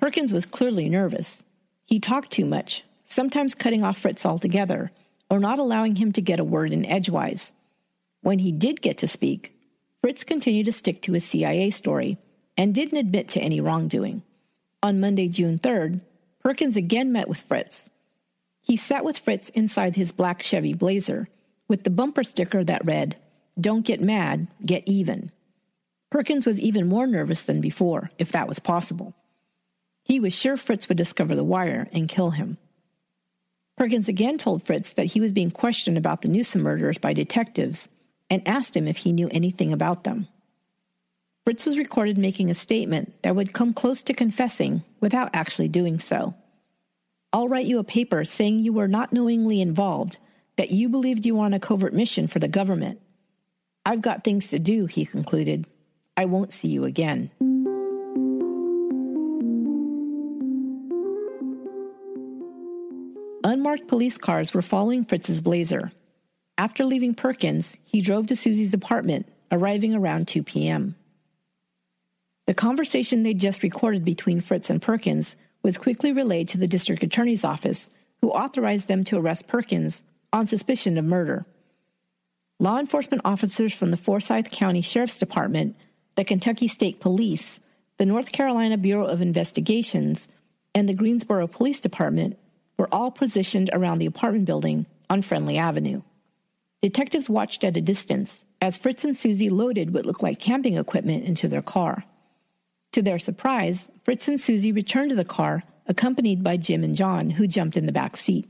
[0.00, 1.44] Perkins was clearly nervous.
[1.84, 4.90] He talked too much, sometimes cutting off Fritz altogether,
[5.30, 7.52] or not allowing him to get a word in edgewise.
[8.20, 9.54] When he did get to speak,
[10.02, 12.18] Fritz continued to stick to his CIA story
[12.56, 14.24] and didn't admit to any wrongdoing.
[14.82, 16.00] On Monday, June 3rd,
[16.42, 17.90] Perkins again met with Fritz.
[18.60, 21.28] He sat with Fritz inside his black Chevy Blazer
[21.68, 23.14] with the bumper sticker that read,
[23.60, 25.30] Don't get mad, get even.
[26.10, 29.14] Perkins was even more nervous than before, if that was possible.
[30.04, 32.58] He was sure Fritz would discover the wire and kill him.
[33.76, 37.88] Perkins again told Fritz that he was being questioned about the Newsom murders by detectives
[38.28, 40.28] and asked him if he knew anything about them.
[41.44, 45.98] Fritz was recorded making a statement that would come close to confessing without actually doing
[45.98, 46.34] so.
[47.32, 50.18] I'll write you a paper saying you were not knowingly involved,
[50.56, 53.00] that you believed you were on a covert mission for the government.
[53.86, 55.66] I've got things to do, he concluded.
[56.16, 57.30] I won't see you again.
[63.42, 65.92] Unmarked police cars were following Fritz's blazer.
[66.58, 70.94] After leaving Perkins, he drove to Susie's apartment, arriving around 2 p.m.
[72.46, 77.02] The conversation they'd just recorded between Fritz and Perkins was quickly relayed to the district
[77.02, 77.88] attorney's office,
[78.20, 80.02] who authorized them to arrest Perkins
[80.32, 81.46] on suspicion of murder.
[82.58, 85.76] Law enforcement officers from the Forsyth County Sheriff's Department
[86.20, 87.60] the Kentucky State Police,
[87.96, 90.28] the North Carolina Bureau of Investigations,
[90.74, 92.38] and the Greensboro Police Department
[92.76, 96.02] were all positioned around the apartment building on Friendly Avenue.
[96.82, 101.24] Detectives watched at a distance as Fritz and Susie loaded what looked like camping equipment
[101.24, 102.04] into their car.
[102.92, 107.30] To their surprise, Fritz and Susie returned to the car, accompanied by Jim and John,
[107.30, 108.46] who jumped in the back seat.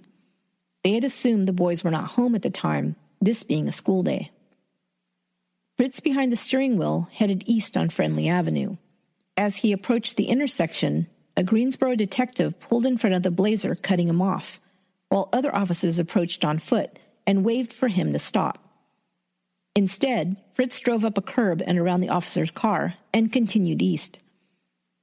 [0.83, 4.03] They had assumed the boys were not home at the time, this being a school
[4.03, 4.33] day.
[5.81, 8.77] Fritz behind the steering wheel headed east on Friendly Avenue.
[9.39, 11.07] As he approached the intersection,
[11.39, 14.61] a Greensboro detective pulled in front of the blazer, cutting him off,
[15.09, 18.59] while other officers approached on foot and waved for him to stop.
[19.75, 24.21] Instead, Fritz drove up a curb and around the officer's car and continued east.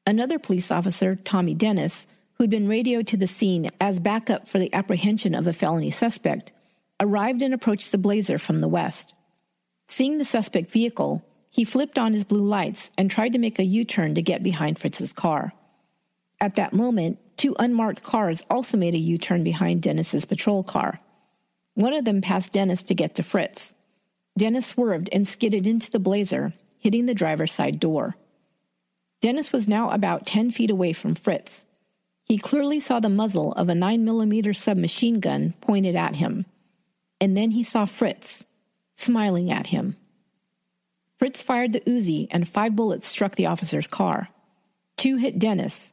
[0.05, 4.71] Another police officer, Tommy Dennis, who'd been radioed to the scene as backup for the
[4.75, 6.51] apprehension of a felony suspect,
[6.99, 9.15] arrived and approached the blazer from the west.
[9.87, 13.63] Seeing the suspect vehicle, he flipped on his blue lights and tried to make a
[13.63, 15.53] U turn to get behind Fritz's car.
[16.39, 20.99] At that moment, two unmarked cars also made a U turn behind Dennis's patrol car.
[21.75, 23.73] One of them passed Dennis to get to Fritz.
[24.37, 28.15] Dennis swerved and skidded into the blazer, hitting the driver's side door.
[29.21, 31.65] Dennis was now about 10 feet away from Fritz.
[32.23, 36.45] He clearly saw the muzzle of a 9mm submachine gun pointed at him.
[37.21, 38.46] And then he saw Fritz,
[38.97, 39.95] smiling at him.
[41.17, 44.29] Fritz fired the Uzi, and five bullets struck the officer's car.
[44.97, 45.91] Two hit Dennis,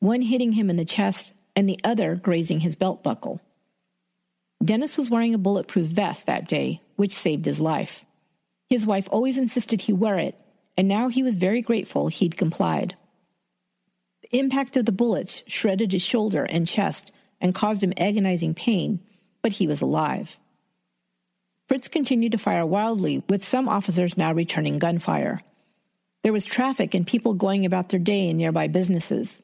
[0.00, 3.40] one hitting him in the chest and the other grazing his belt buckle.
[4.64, 8.04] Dennis was wearing a bulletproof vest that day, which saved his life.
[8.68, 10.38] His wife always insisted he wear it,
[10.76, 12.96] and now he was very grateful he'd complied.
[14.22, 19.00] The impact of the bullets shredded his shoulder and chest and caused him agonizing pain,
[19.40, 20.38] but he was alive.
[21.68, 25.42] Fritz continued to fire wildly, with some officers now returning gunfire.
[26.22, 29.42] There was traffic and people going about their day in nearby businesses.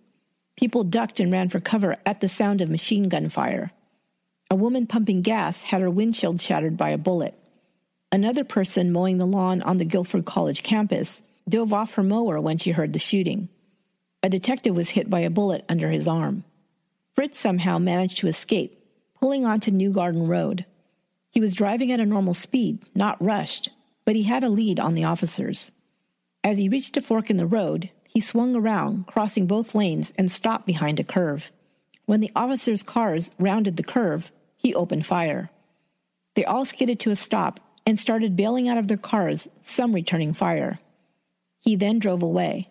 [0.56, 3.72] People ducked and ran for cover at the sound of machine gun fire.
[4.50, 7.34] A woman pumping gas had her windshield shattered by a bullet.
[8.10, 12.58] Another person mowing the lawn on the Guilford College campus dove off her mower when
[12.58, 13.48] she heard the shooting.
[14.22, 16.44] A detective was hit by a bullet under his arm.
[17.14, 18.78] Fritz somehow managed to escape,
[19.18, 20.66] pulling onto New Garden Road.
[21.32, 23.70] He was driving at a normal speed, not rushed,
[24.04, 25.72] but he had a lead on the officers.
[26.44, 30.30] As he reached a fork in the road, he swung around, crossing both lanes, and
[30.30, 31.50] stopped behind a curve.
[32.04, 35.48] When the officers' cars rounded the curve, he opened fire.
[36.34, 40.34] They all skidded to a stop and started bailing out of their cars, some returning
[40.34, 40.80] fire.
[41.60, 42.68] He then drove away.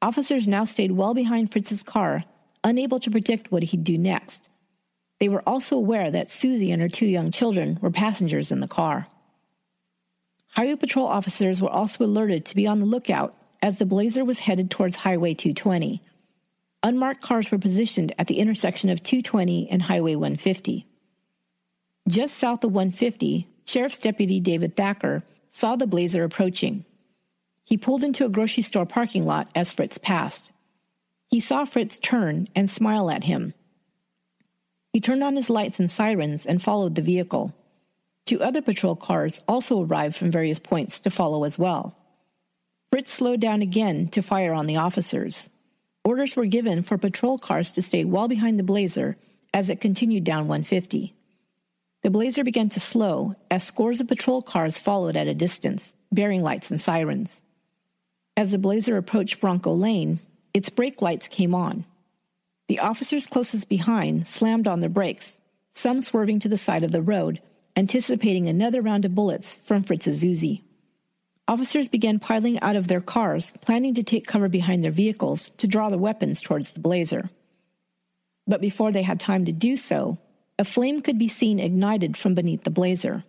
[0.00, 2.24] Officers now stayed well behind Fritz's car,
[2.62, 4.48] unable to predict what he'd do next.
[5.22, 8.66] They were also aware that Susie and her two young children were passengers in the
[8.66, 9.06] car.
[10.48, 14.40] Highway patrol officers were also alerted to be on the lookout as the blazer was
[14.40, 16.02] headed towards Highway 220.
[16.82, 20.88] Unmarked cars were positioned at the intersection of 220 and Highway 150.
[22.08, 26.84] Just south of 150, Sheriff's Deputy David Thacker saw the blazer approaching.
[27.62, 30.50] He pulled into a grocery store parking lot as Fritz passed.
[31.28, 33.54] He saw Fritz turn and smile at him,
[34.92, 37.54] he turned on his lights and sirens and followed the vehicle.
[38.26, 41.96] Two other patrol cars also arrived from various points to follow as well.
[42.90, 45.48] Fritz slowed down again to fire on the officers.
[46.04, 49.16] Orders were given for patrol cars to stay well behind the Blazer
[49.54, 51.14] as it continued down 150.
[52.02, 56.42] The Blazer began to slow as scores of patrol cars followed at a distance, bearing
[56.42, 57.42] lights and sirens.
[58.36, 60.18] As the Blazer approached Bronco Lane,
[60.52, 61.84] its brake lights came on.
[62.72, 65.38] The officers closest behind slammed on their brakes,
[65.72, 67.42] some swerving to the side of the road,
[67.76, 70.62] anticipating another round of bullets from Fritz's Uzi.
[71.46, 75.68] Officers began piling out of their cars, planning to take cover behind their vehicles to
[75.68, 77.28] draw their weapons towards the blazer.
[78.46, 80.16] But before they had time to do so,
[80.58, 83.22] a flame could be seen ignited from beneath the blazer.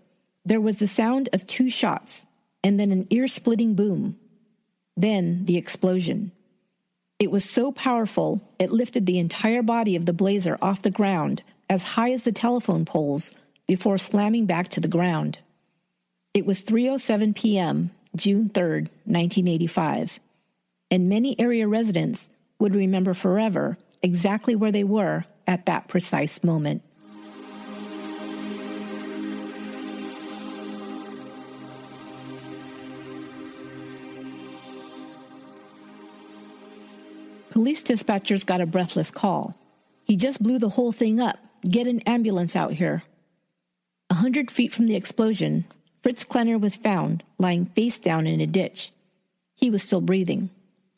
[0.45, 2.25] There was the sound of two shots,
[2.63, 4.17] and then an ear splitting boom.
[4.95, 6.31] Then the explosion.
[7.19, 11.43] It was so powerful, it lifted the entire body of the blazer off the ground
[11.69, 13.31] as high as the telephone poles
[13.67, 15.39] before slamming back to the ground.
[16.33, 18.63] It was 3:07 p.m., June 3,
[19.05, 20.19] 1985,
[20.91, 26.81] and many area residents would remember forever exactly where they were at that precise moment.
[37.53, 39.53] Police dispatchers got a breathless call.
[40.03, 41.37] He just blew the whole thing up.
[41.61, 43.03] Get an ambulance out here.
[44.09, 45.65] A hundred feet from the explosion,
[46.01, 48.91] Fritz Klenner was found lying face down in a ditch.
[49.53, 50.49] He was still breathing.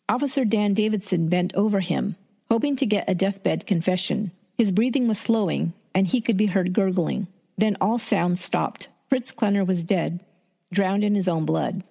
[0.08, 2.16] Officer Dan Davidson bent over him,
[2.49, 4.32] hoping to get a deathbed confession.
[4.58, 7.28] His breathing was slowing, and he could be heard gurgling.
[7.58, 8.88] Then all sounds stopped.
[9.10, 10.24] Fritz Klenner was dead,
[10.72, 11.84] drowned in his own blood.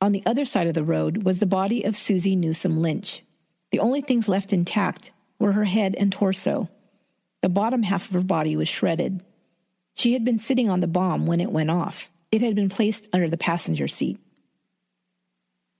[0.00, 3.24] On the other side of the road was the body of Susie Newsom Lynch.
[3.70, 6.68] The only things left intact were her head and torso.
[7.42, 9.22] The bottom half of her body was shredded.
[9.94, 12.10] She had been sitting on the bomb when it went off.
[12.30, 14.18] It had been placed under the passenger seat.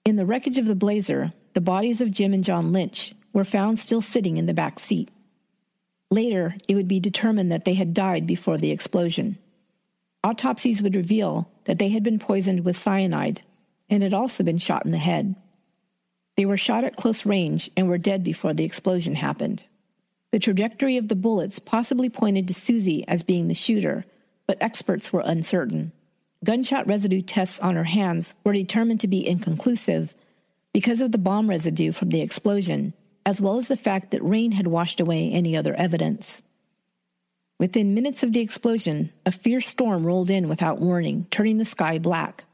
[0.04, 3.78] In the wreckage of the Blazer, the bodies of Jim and John Lynch were found
[3.78, 5.10] still sitting in the back seat.
[6.10, 9.38] Later, it would be determined that they had died before the explosion.
[10.24, 13.42] Autopsies would reveal that they had been poisoned with cyanide
[13.88, 15.36] and had also been shot in the head.
[16.40, 19.64] They were shot at close range and were dead before the explosion happened.
[20.32, 24.06] The trajectory of the bullets possibly pointed to Susie as being the shooter,
[24.46, 25.92] but experts were uncertain.
[26.42, 30.14] Gunshot residue tests on her hands were determined to be inconclusive
[30.72, 32.94] because of the bomb residue from the explosion,
[33.26, 36.40] as well as the fact that rain had washed away any other evidence.
[37.58, 41.98] Within minutes of the explosion, a fierce storm rolled in without warning, turning the sky
[41.98, 42.46] black.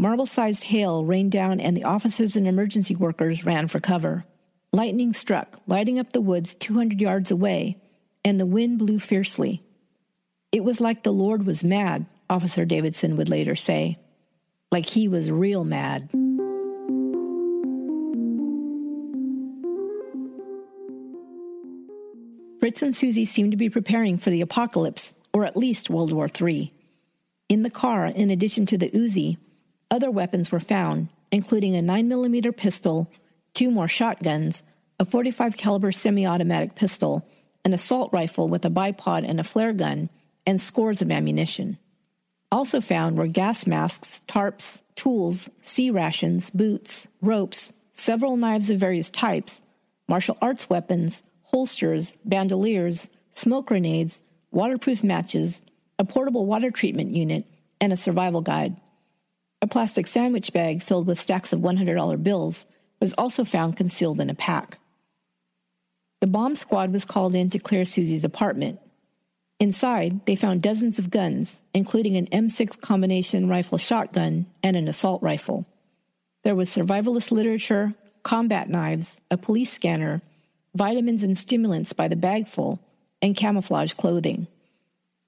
[0.00, 4.24] Marble sized hail rained down, and the officers and emergency workers ran for cover.
[4.72, 7.78] Lightning struck, lighting up the woods 200 yards away,
[8.24, 9.60] and the wind blew fiercely.
[10.52, 13.98] It was like the Lord was mad, Officer Davidson would later say.
[14.70, 16.08] Like he was real mad.
[22.60, 26.28] Fritz and Susie seemed to be preparing for the apocalypse, or at least World War
[26.40, 26.72] III.
[27.48, 29.38] In the car, in addition to the Uzi,
[29.90, 33.10] other weapons were found, including a 9mm pistol,
[33.54, 34.62] two more shotguns,
[34.98, 37.26] a 45 caliber semi-automatic pistol,
[37.64, 40.10] an assault rifle with a bipod and a flare gun,
[40.46, 41.78] and scores of ammunition.
[42.50, 49.10] Also found were gas masks, tarps, tools, C rations, boots, ropes, several knives of various
[49.10, 49.60] types,
[50.08, 54.20] martial arts weapons, holsters, bandoliers, smoke grenades,
[54.50, 55.62] waterproof matches,
[55.98, 57.44] a portable water treatment unit,
[57.80, 58.76] and a survival guide.
[59.60, 62.66] A plastic sandwich bag filled with stacks of $100 bills
[63.00, 64.78] was also found concealed in a pack.
[66.20, 68.80] The bomb squad was called in to clear Susie's apartment.
[69.60, 75.22] Inside, they found dozens of guns, including an M6 combination rifle shotgun and an assault
[75.22, 75.66] rifle.
[76.44, 80.22] There was survivalist literature, combat knives, a police scanner,
[80.74, 82.78] vitamins and stimulants by the bagful,
[83.20, 84.46] and camouflage clothing.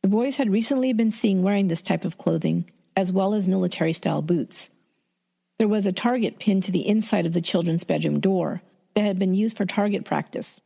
[0.02, 2.70] The boys had recently been seen wearing this type of clothing,
[3.00, 4.68] as well as military style boots.
[5.58, 8.60] There was a target pinned to the inside of the children's bedroom door
[8.94, 10.60] that had been used for target practice.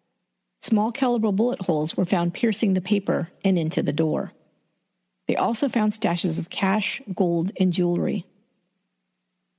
[0.61, 4.33] Small caliber bullet holes were found piercing the paper and into the door.
[5.29, 8.27] They also found stashes of cash, gold, and jewelry.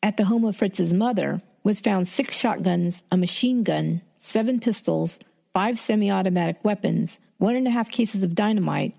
[0.03, 5.17] At the home of Fritz's mother was found six shotguns, a machine gun, seven pistols,
[5.53, 8.93] five semi automatic weapons, one and a half cases of dynamite,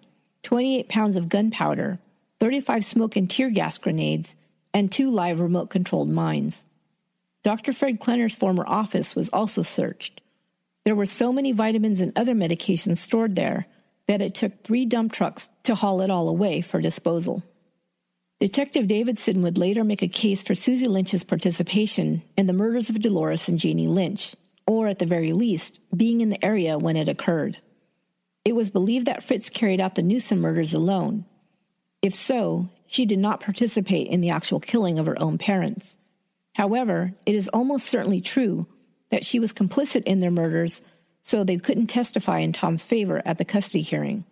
[0.45, 1.99] 28 pounds of gunpowder,
[2.41, 4.37] 35 smoke and tear gas grenades,
[4.75, 6.65] and two live remote controlled mines.
[7.43, 7.73] Dr.
[7.73, 10.21] Fred Klenner's former office was also searched.
[10.85, 13.67] There were so many vitamins and other medications stored there
[14.07, 17.43] that it took three dump trucks to haul it all away for disposal.
[18.39, 23.01] Detective Davidson would later make a case for Susie Lynch's participation in the murders of
[23.01, 27.09] Dolores and Janie Lynch, or at the very least, being in the area when it
[27.09, 27.61] occurred.
[28.45, 31.25] It was believed that Fritz carried out the Newsom murders alone.
[32.07, 35.97] If so, she did not participate in the actual killing of her own parents.
[36.55, 38.69] However, it is almost certainly true
[39.11, 40.83] that she was complicit in their murders,
[41.25, 44.25] so they couldn't testify in Tom's favor at the custody hearing.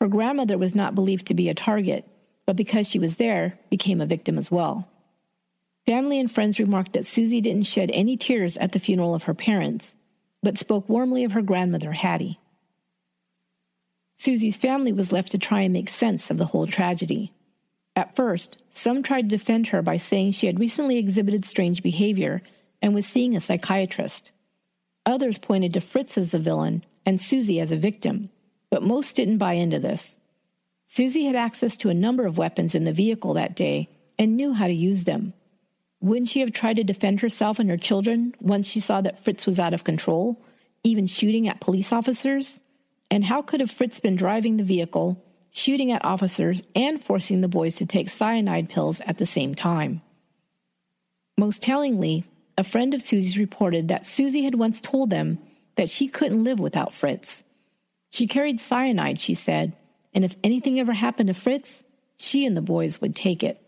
[0.00, 2.06] Her grandmother was not believed to be a target,
[2.46, 4.88] but because she was there, became a victim as well.
[5.86, 9.34] Family and friends remarked that Susie didn't shed any tears at the funeral of her
[9.34, 9.96] parents,
[10.40, 12.38] but spoke warmly of her grandmother, Hattie.
[14.18, 17.32] Susie's family was left to try and make sense of the whole tragedy.
[17.94, 22.42] At first, some tried to defend her by saying she had recently exhibited strange behavior
[22.80, 24.32] and was seeing a psychiatrist.
[25.04, 28.30] Others pointed to Fritz as the villain and Susie as a victim,
[28.70, 30.18] but most didn't buy into this.
[30.86, 33.88] Susie had access to a number of weapons in the vehicle that day
[34.18, 35.34] and knew how to use them.
[36.00, 39.46] Wouldn't she have tried to defend herself and her children once she saw that Fritz
[39.46, 40.42] was out of control,
[40.84, 42.60] even shooting at police officers?
[43.10, 47.48] And how could have Fritz been driving the vehicle, shooting at officers, and forcing the
[47.48, 50.02] boys to take cyanide pills at the same time?
[51.38, 52.24] Most tellingly,
[52.58, 55.38] a friend of Susie's reported that Susie had once told them
[55.76, 57.44] that she couldn't live without Fritz.
[58.10, 59.76] She carried cyanide, she said,
[60.14, 61.84] and if anything ever happened to Fritz,
[62.16, 63.65] she and the boys would take it.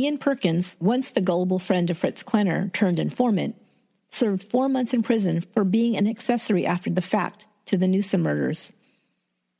[0.00, 3.54] Ian Perkins, once the gullible friend of Fritz Klenner turned informant,
[4.08, 8.22] served four months in prison for being an accessory after the fact to the Newsom
[8.22, 8.72] murders.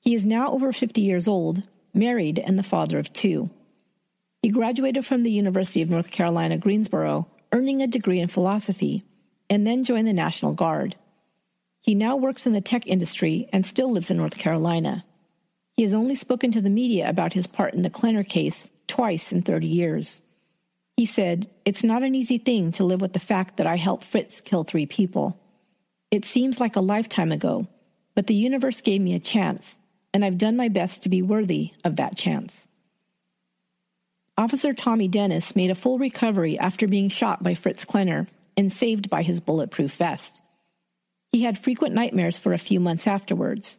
[0.01, 1.63] He is now over 50 years old,
[1.93, 3.51] married, and the father of two.
[4.41, 9.05] He graduated from the University of North Carolina, Greensboro, earning a degree in philosophy,
[9.51, 10.97] and then joined the National Guard.
[11.83, 15.05] He now works in the tech industry and still lives in North Carolina.
[15.75, 19.33] He has only spoken to the media about his part in the Klenner case twice
[19.33, 20.23] in 30 years.
[21.01, 24.05] He said, It's not an easy thing to live with the fact that I helped
[24.05, 25.41] Fritz kill three people.
[26.11, 27.67] It seems like a lifetime ago,
[28.15, 29.79] but the universe gave me a chance,
[30.13, 32.67] and I've done my best to be worthy of that chance.
[34.37, 39.09] Officer Tommy Dennis made a full recovery after being shot by Fritz Klenner and saved
[39.09, 40.43] by his bulletproof vest.
[41.33, 43.79] He had frequent nightmares for a few months afterwards.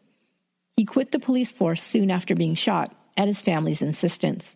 [0.75, 4.55] He quit the police force soon after being shot at his family's insistence.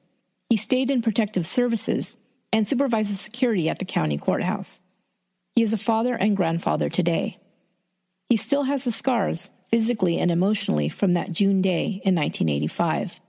[0.50, 2.18] He stayed in protective services
[2.52, 4.82] and supervises security at the county courthouse.
[5.56, 7.40] He is a father and grandfather today.
[8.30, 13.20] He still has the scars, physically and emotionally, from that June day in 1985.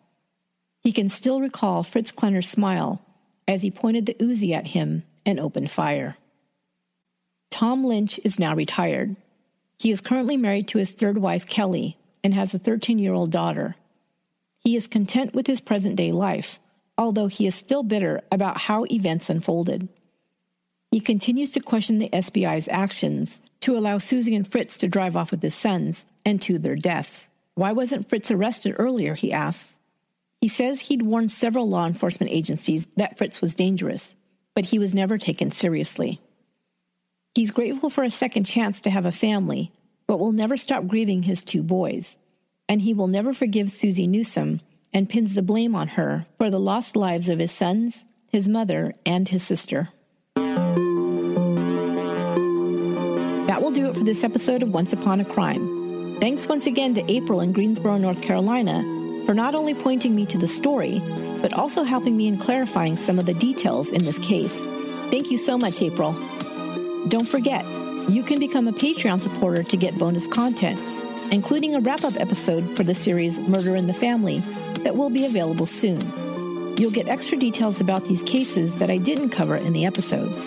[0.83, 3.03] He can still recall Fritz Klenner's smile
[3.49, 6.17] as he pointed the Uzi at him and opened fire.
[7.51, 9.17] Tom Lynch is now retired.
[9.79, 13.31] He is currently married to his third wife, Kelly, and has a 13 year old
[13.31, 13.77] daughter.
[14.61, 16.59] He is content with his present day life,
[16.99, 19.89] although he is still bitter about how events unfolded.
[20.91, 25.31] He continues to question the SBI's actions to allow Susie and Fritz to drive off
[25.31, 27.29] with his sons and to their deaths.
[27.55, 29.15] Why wasn't Fritz arrested earlier?
[29.15, 29.79] He asks.
[30.41, 34.15] He says he'd warned several law enforcement agencies that Fritz was dangerous,
[34.55, 36.21] but he was never taken seriously.
[37.35, 39.73] He's grateful for a second chance to have a family
[40.07, 42.17] but will never stop grieving his two boys.
[42.69, 44.61] And he will never forgive Susie Newsom
[44.97, 48.95] and pins the blame on her for the lost lives of his sons, his mother,
[49.05, 49.91] and his sister.
[53.47, 56.17] That will do it for this episode of Once Upon a Crime.
[56.19, 58.83] Thanks once again to April in Greensboro, North Carolina,
[59.27, 61.03] for not only pointing me to the story,
[61.43, 64.65] but also helping me in clarifying some of the details in this case.
[65.11, 66.13] Thank you so much, April.
[67.09, 67.67] Don't forget,
[68.09, 70.81] you can become a Patreon supporter to get bonus content,
[71.31, 74.43] including a wrap up episode for the series Murder in the Family
[74.85, 76.01] that will be available soon.
[76.77, 80.47] You'll get extra details about these cases that I didn't cover in the episodes.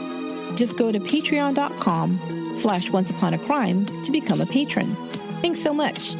[0.55, 4.95] Just go to patreon.com slash once upon a crime to become a patron.
[5.41, 6.13] Thanks so much.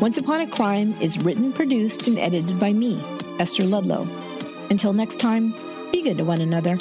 [0.00, 3.02] Once Upon a Crime is written, produced, and edited by me,
[3.38, 4.06] Esther Ludlow.
[4.68, 5.54] Until next time,
[5.90, 6.76] be good to one another.